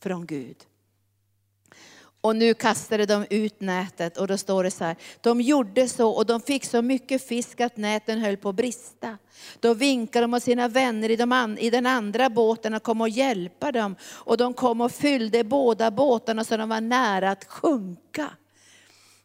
[0.00, 0.56] från Gud.
[2.22, 6.10] Och nu kastade de ut nätet och då står det så här, de gjorde så
[6.10, 9.18] och de fick så mycket fisk att näten höll på att brista.
[9.60, 13.08] Då vinkade de åt sina vänner i, de i den andra båten och kom och
[13.08, 13.96] hjälpa dem.
[14.02, 18.30] Och de kom och fyllde båda båtarna så de var nära att sjunka.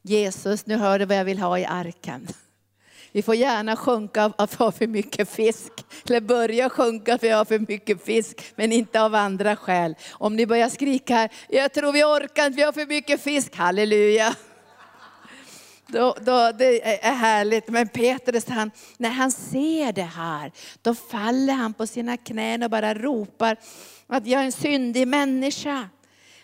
[0.02, 2.28] Jesus, nu hör du vad jag vill ha i arken.
[3.12, 5.72] Vi får gärna sjunka av att ha för mycket fisk.
[6.10, 9.96] Eller börja sjunka för att har för mycket fisk, men inte av andra skäl.
[10.12, 13.56] Om ni börjar skrika, här, jag tror vi orkar inte, vi har för mycket fisk.
[13.56, 14.36] Halleluja.
[15.88, 17.68] Då, då, det är härligt.
[17.68, 20.52] Men Petrus, han, när han ser det här,
[20.82, 23.58] då faller han på sina knän och bara ropar
[24.08, 25.90] att jag är en syndig människa.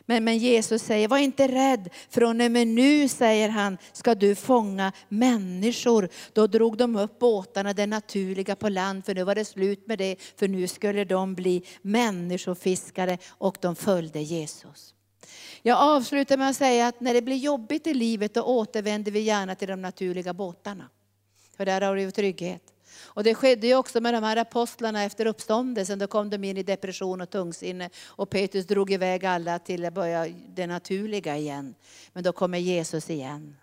[0.05, 4.35] Men, men Jesus säger, var inte rädd, från och med nu, säger han, ska du
[4.35, 6.09] fånga människor.
[6.33, 9.97] Då drog de upp båtarna, det naturliga på land, för nu var det slut med
[9.97, 14.93] det, för nu skulle de bli människofiskare och de följde Jesus.
[15.61, 19.19] Jag avslutar med att säga att när det blir jobbigt i livet, då återvänder vi
[19.19, 20.89] gärna till de naturliga båtarna.
[21.57, 22.72] För där har vi trygghet.
[23.15, 25.99] Och det skedde ju också med de här apostlarna efter uppståndelsen.
[25.99, 29.93] Då kom de in i depression och tungsinne och Petrus drog iväg alla till att
[29.93, 31.75] börja det naturliga igen.
[32.13, 33.55] Men då kommer Jesus igen.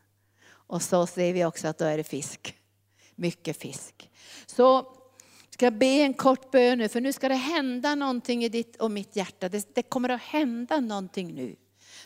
[0.51, 2.55] Och så ser vi också att då är det fisk.
[3.14, 4.11] Mycket fisk.
[4.46, 4.96] Så
[5.51, 8.76] ska jag be en kort bön nu, för nu ska det hända någonting i ditt
[8.76, 9.48] och mitt hjärta.
[9.48, 11.57] Det, det kommer att hända någonting nu.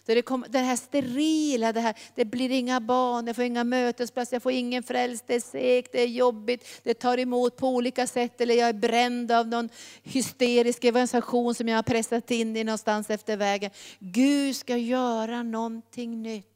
[0.07, 3.65] Där det, kom, det här sterila, det, här, det blir inga barn, jag får inga
[3.65, 7.69] mötesplatser, jag får ingen frälst, det är segt, det är jobbigt, det tar emot på
[7.69, 9.69] olika sätt, eller jag är bränd av någon
[10.03, 13.71] hysterisk evangelisation som jag har pressat in i någonstans efter vägen.
[13.99, 16.47] Gud ska göra någonting nytt.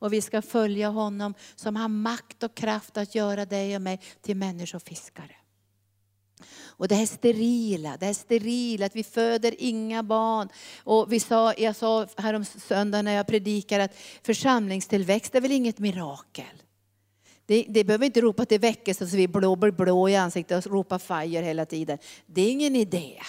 [0.00, 4.00] Och vi ska följa honom som har makt och kraft att göra dig och mig
[4.22, 5.34] till människofiskare.
[6.78, 10.48] Och det här sterila, det här sterila, att vi föder inga barn.
[10.78, 15.78] Och vi sa, jag sa härom söndagen när jag predikade att församlingstillväxt är väl inget
[15.78, 16.62] mirakel.
[17.46, 20.72] Det, det behöver inte ropa till väckelse så vi blå, blå, blå i ansiktet och
[20.72, 21.98] ropa fire hela tiden.
[22.26, 23.20] Det är ingen idé.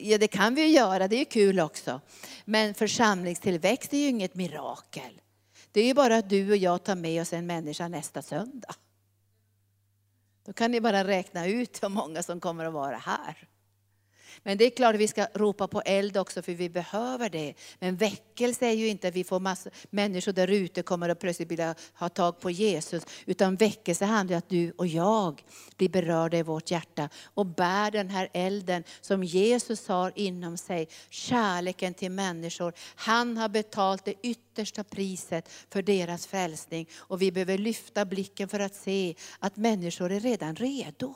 [0.00, 2.00] Ja, det kan vi ju göra, det är kul också.
[2.44, 5.20] Men församlingstillväxt är ju inget mirakel.
[5.72, 8.74] Det är ju bara att du och jag tar med oss en människa nästa söndag.
[10.44, 13.48] Då kan ni bara räkna ut hur många som kommer att vara här.
[14.42, 17.54] Men det är klart att vi ska ropa på eld också för vi behöver det.
[17.78, 21.50] Men väckelse är ju inte att vi får massa människor där ute kommer att plötsligt
[21.50, 23.06] vilja ha tag på Jesus.
[23.26, 25.44] Utan väckelse handlar om att du och jag
[25.76, 30.88] blir berörda i vårt hjärta och bär den här elden som Jesus har inom sig.
[31.10, 32.72] Kärleken till människor.
[32.94, 36.88] Han har betalt det yttersta priset för deras frälsning.
[36.94, 41.14] Och vi behöver lyfta blicken för att se att människor är redan redo.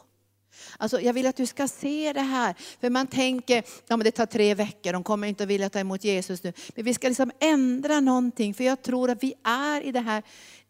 [0.79, 2.55] Alltså, jag vill att du ska se det här.
[2.81, 5.79] För man tänker, ja, men det tar tre veckor, de kommer inte att vilja ta
[5.79, 6.53] emot Jesus nu.
[6.75, 10.23] Men vi ska liksom ändra någonting, för jag tror att vi är i den här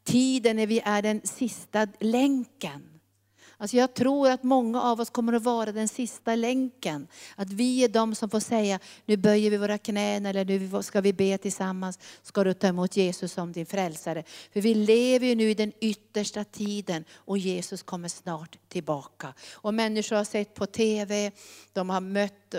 [0.05, 2.96] tiden när vi är den sista länken.
[3.59, 7.09] Alltså jag tror att många av oss kommer att vara den sista länken.
[7.37, 11.01] Att vi är de som får säga, nu böjer vi våra knän eller nu ska
[11.01, 11.99] vi be tillsammans.
[12.23, 14.25] Ska du ta emot Jesus som din frälsare.
[14.53, 19.35] För vi lever ju nu i den yttersta tiden och Jesus kommer snart tillbaka.
[19.53, 21.33] Och människor har sett på TV,
[21.73, 22.55] de har mött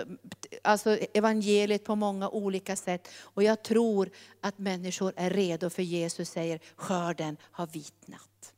[0.62, 3.08] alltså evangeliet på många olika sätt.
[3.20, 8.52] Och jag tror att människor är redo för Jesus säger, skörden har vitnat.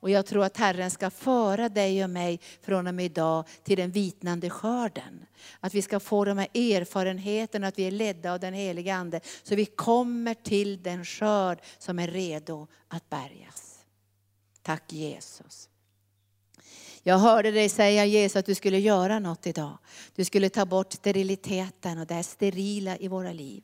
[0.00, 3.76] Och jag tror att Herren ska föra dig och mig från och med idag till
[3.76, 5.26] den vitnande skörden.
[5.60, 9.20] Att vi ska få de här erfarenheterna, att vi är ledda av den heliga Ande.
[9.42, 13.78] Så vi kommer till den skörd som är redo att bärgas.
[14.62, 15.68] Tack Jesus.
[17.02, 19.78] Jag hörde dig säga Jesus att du skulle göra något idag.
[20.14, 23.62] Du skulle ta bort steriliteten och det här sterila i våra liv.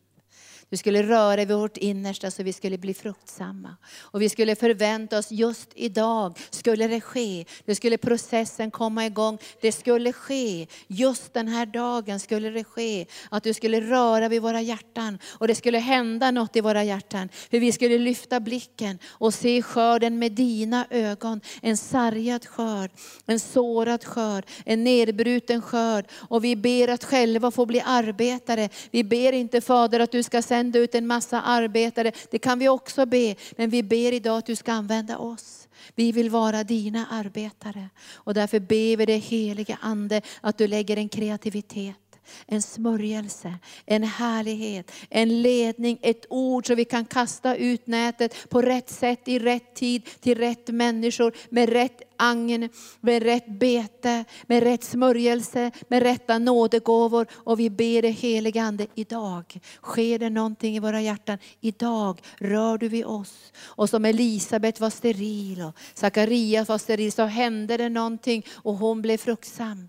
[0.70, 3.76] Du skulle röra vid vårt innersta så vi skulle bli fruktsamma.
[3.98, 7.44] Och vi skulle förvänta oss just idag skulle det ske.
[7.64, 9.38] Nu skulle processen komma igång.
[9.60, 10.66] Det skulle ske.
[10.86, 13.06] Just den här dagen skulle det ske.
[13.30, 15.18] Att du skulle röra vid våra hjärtan.
[15.38, 17.28] Och det skulle hända något i våra hjärtan.
[17.50, 21.40] Hur vi skulle lyfta blicken och se skörden med dina ögon.
[21.62, 22.90] En sargad skörd,
[23.26, 26.06] en sårad skörd, en nedbruten skörd.
[26.28, 28.68] Och vi ber att själva få bli arbetare.
[28.90, 32.12] Vi ber inte Fader att du ska sända ut en massa arbetare.
[32.30, 33.34] Det kan vi också be.
[33.56, 35.68] Men vi ber idag att du ska använda oss.
[35.94, 37.88] Vi vill vara dina arbetare.
[38.14, 42.05] Och därför ber vi dig helige Ande att du lägger en kreativitet
[42.46, 48.62] en smörjelse, en härlighet, en ledning, ett ord så vi kan kasta ut nätet på
[48.62, 52.68] rätt sätt, i rätt tid, till rätt människor, med rätt agn,
[53.00, 57.26] med rätt bete, med rätt smörjelse, med rätta nådegåvor.
[57.32, 61.38] Och vi ber det helige Ande, idag sker det någonting i våra hjärtan.
[61.60, 63.52] Idag rör du vid oss.
[63.62, 69.02] Och som Elisabet var steril och Sakarias var steril så hände det någonting och hon
[69.02, 69.88] blev fruktsam.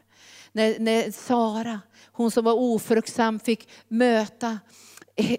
[0.57, 1.79] När, när Sara
[2.11, 4.59] hon som var ofruktsam fick möta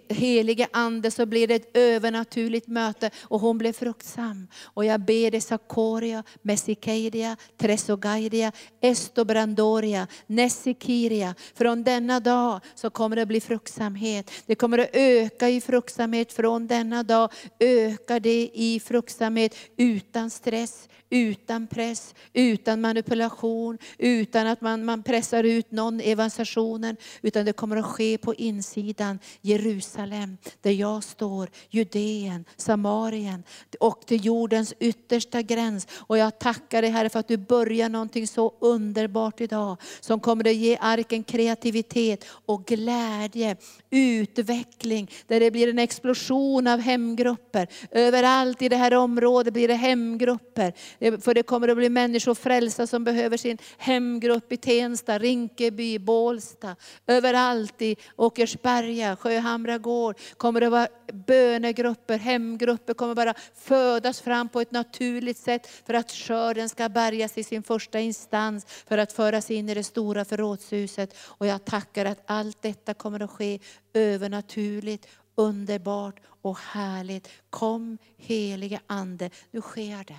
[0.08, 4.48] helige ande så blir det ett övernaturligt möte och hon blev fruktsam.
[4.64, 11.34] Och jag ber dig Sakoria, Messikeidia, Tresogaidia, Estobrandoria, Nessikiria.
[11.54, 14.30] Från denna dag så kommer det att bli fruktsamhet.
[14.46, 17.32] Det kommer att öka i fruktsamhet från denna dag.
[17.60, 25.44] Ökar det i fruktsamhet utan stress, utan press, utan manipulation, utan att man, man pressar
[25.44, 26.96] ut någon evangelisationen.
[27.22, 29.18] Utan det kommer att ske på insidan.
[29.40, 33.42] Jerusalem, där jag står, Judeen, Samarien
[33.80, 35.86] och till jordens yttersta gräns.
[35.92, 40.48] Och jag tackar dig Herre för att du börjar någonting så underbart idag, som kommer
[40.48, 43.56] att ge arken kreativitet och glädje,
[43.90, 47.68] utveckling, där det blir en explosion av hemgrupper.
[47.90, 50.72] Överallt i det här området blir det hemgrupper.
[50.98, 55.98] Eh, för det kommer att bli människor frälsta som behöver sin hemgrupp i Tensta, Rinkeby,
[55.98, 56.76] Bålsta.
[57.06, 64.60] Överallt i Åkersberga, Sjöhamra gård kommer det vara bönegrupper, hemgrupper kommer bara födas fram på
[64.60, 69.50] ett naturligt sätt för att skörden ska bärgas i sin första instans för att föras
[69.50, 71.16] in i det stora förrådshuset.
[71.18, 73.58] Och jag tackar att allt detta kommer att ske
[73.94, 77.28] övernaturligt, underbart och härligt.
[77.50, 80.18] Kom helige Ande, nu sker det.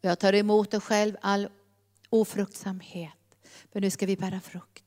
[0.00, 1.48] Jag tar emot dig själv all
[2.10, 3.12] ofruktsamhet.
[3.72, 4.79] För nu ska vi bära frukt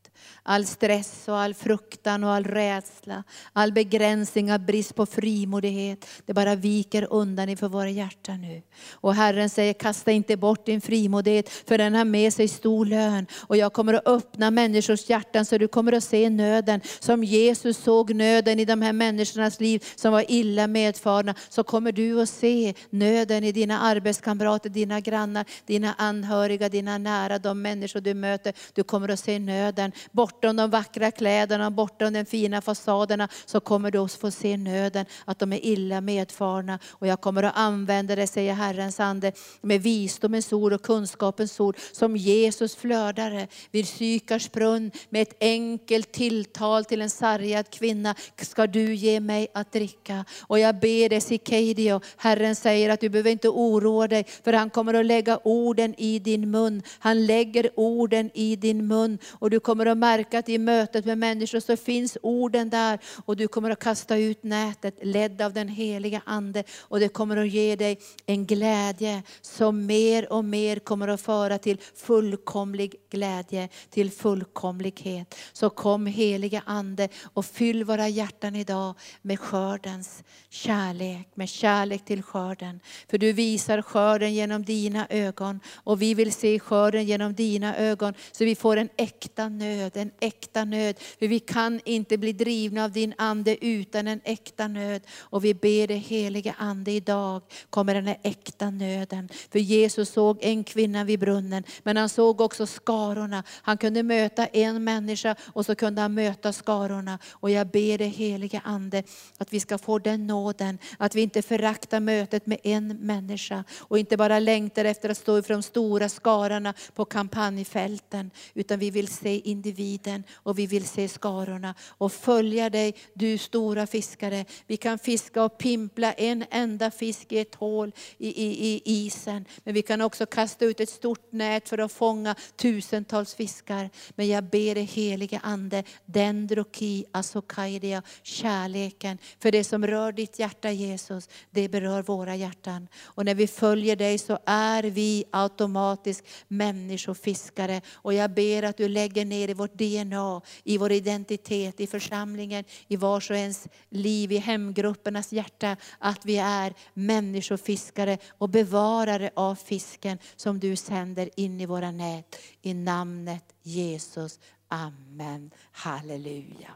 [0.43, 6.05] all stress och all fruktan och all rädsla, all begränsning av brist på frimodighet.
[6.25, 8.61] Det bara viker undan inför våra hjärtan nu.
[8.91, 13.27] Och Herren säger, kasta inte bort din frimodighet, för den har med sig stor lön.
[13.47, 17.77] Och jag kommer att öppna människors hjärtan så du kommer att se nöden, som Jesus
[17.77, 21.35] såg nöden i de här människornas liv som var illa medfarna.
[21.49, 27.39] Så kommer du att se nöden i dina arbetskamrater, dina grannar, dina anhöriga, dina nära,
[27.39, 28.53] de människor du möter.
[28.73, 33.91] Du kommer att se nöden bortom de vackra kläderna, bortom de fina fasaderna, så kommer
[33.91, 36.79] du att få se nöden, att de är illa medfarna.
[36.89, 41.77] Och jag kommer att använda det, säger Herrens ande, med visdomens ord och kunskapens ord,
[41.91, 48.67] som Jesus flödare vid Sykars brunn, med ett enkelt tilltal till en sargad kvinna, ska
[48.67, 50.25] du ge mig att dricka.
[50.41, 54.69] Och jag ber dig Sikedio, Herren säger att du behöver inte oroa dig, för han
[54.69, 56.83] kommer att lägga orden i din mun.
[56.99, 61.17] Han lägger orden i din mun och du kommer att märka att i mötet med
[61.17, 65.67] människor så finns orden där och du kommer att kasta ut nätet ledd av den
[65.67, 71.07] heliga Ande och det kommer att ge dig en glädje som mer och mer kommer
[71.07, 75.35] att föra till fullkomlig glädje, till fullkomlighet.
[75.53, 82.23] Så kom heliga Ande och fyll våra hjärtan idag med skördens kärlek, med kärlek till
[82.23, 82.79] skörden.
[83.09, 88.13] För du visar skörden genom dina ögon och vi vill se skörden genom dina ögon
[88.31, 90.99] så vi får en äkta nöd nöd, en äkta nöd.
[91.19, 95.01] För vi kan inte bli drivna av din ande utan en äkta nöd.
[95.19, 99.29] Och vi ber dig helige ande idag, kommer den här äkta nöden.
[99.51, 103.43] För Jesus såg en kvinna vid brunnen, men han såg också skarorna.
[103.47, 107.19] Han kunde möta en människa och så kunde han möta skarorna.
[107.31, 109.03] Och jag ber dig helige ande
[109.37, 113.99] att vi ska få den nåden, att vi inte föraktar mötet med en människa och
[113.99, 119.07] inte bara längtar efter att stå för de stora skarorna på kampanjfälten, utan vi vill
[119.07, 124.45] se individer individen och vi vill se skarorna och följa dig, du stora fiskare.
[124.67, 129.45] Vi kan fiska och pimpla en enda fisk i ett hål i, i, i isen.
[129.63, 133.89] Men vi kan också kasta ut ett stort nät för att fånga tusentals fiskar.
[134.15, 139.17] Men jag ber dig helige Ande, dendroki asokaidia, kärleken.
[139.39, 142.87] För det som rör ditt hjärta Jesus, det berör våra hjärtan.
[143.03, 147.81] Och när vi följer dig så är vi automatiskt människofiskare.
[147.93, 152.63] Och jag ber att du lägger ner i vårt DNA, i vår identitet, i församlingen,
[152.87, 159.55] i vars och ens liv, i hemgruppernas hjärta, att vi är människofiskare och bevarare av
[159.55, 162.35] fisken som du sänder in i våra nät.
[162.61, 164.39] I namnet Jesus.
[164.67, 165.51] Amen.
[165.71, 166.71] Halleluja.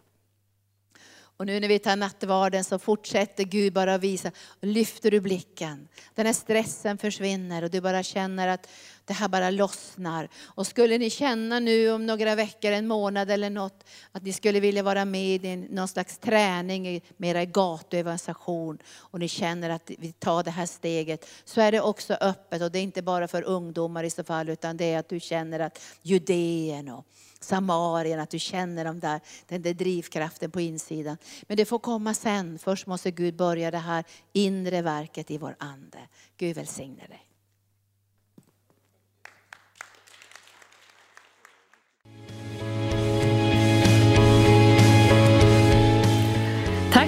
[1.38, 4.32] Och nu när vi tar nattvarden så fortsätter Gud bara visa,
[4.62, 5.88] lyfter du blicken.
[6.16, 8.70] Den här stressen försvinner och du bara känner att
[9.08, 10.30] det här bara lossnar.
[10.44, 14.60] Och skulle ni känna nu om några veckor, en månad eller något, att ni skulle
[14.60, 20.12] vilja vara med i någon slags träning, mera i gatuevangelisation, och ni känner att vi
[20.12, 22.62] tar det här steget, så är det också öppet.
[22.62, 25.20] Och det är inte bara för ungdomar i så fall, utan det är att du
[25.20, 27.06] känner att Judeen och
[27.40, 31.18] Samarien, att du känner de där, den där drivkraften på insidan.
[31.42, 32.60] Men det får komma sen.
[32.60, 34.04] Först måste Gud börja det här
[34.34, 36.00] inre verket i vår ande.
[36.38, 37.27] Gud välsigne dig.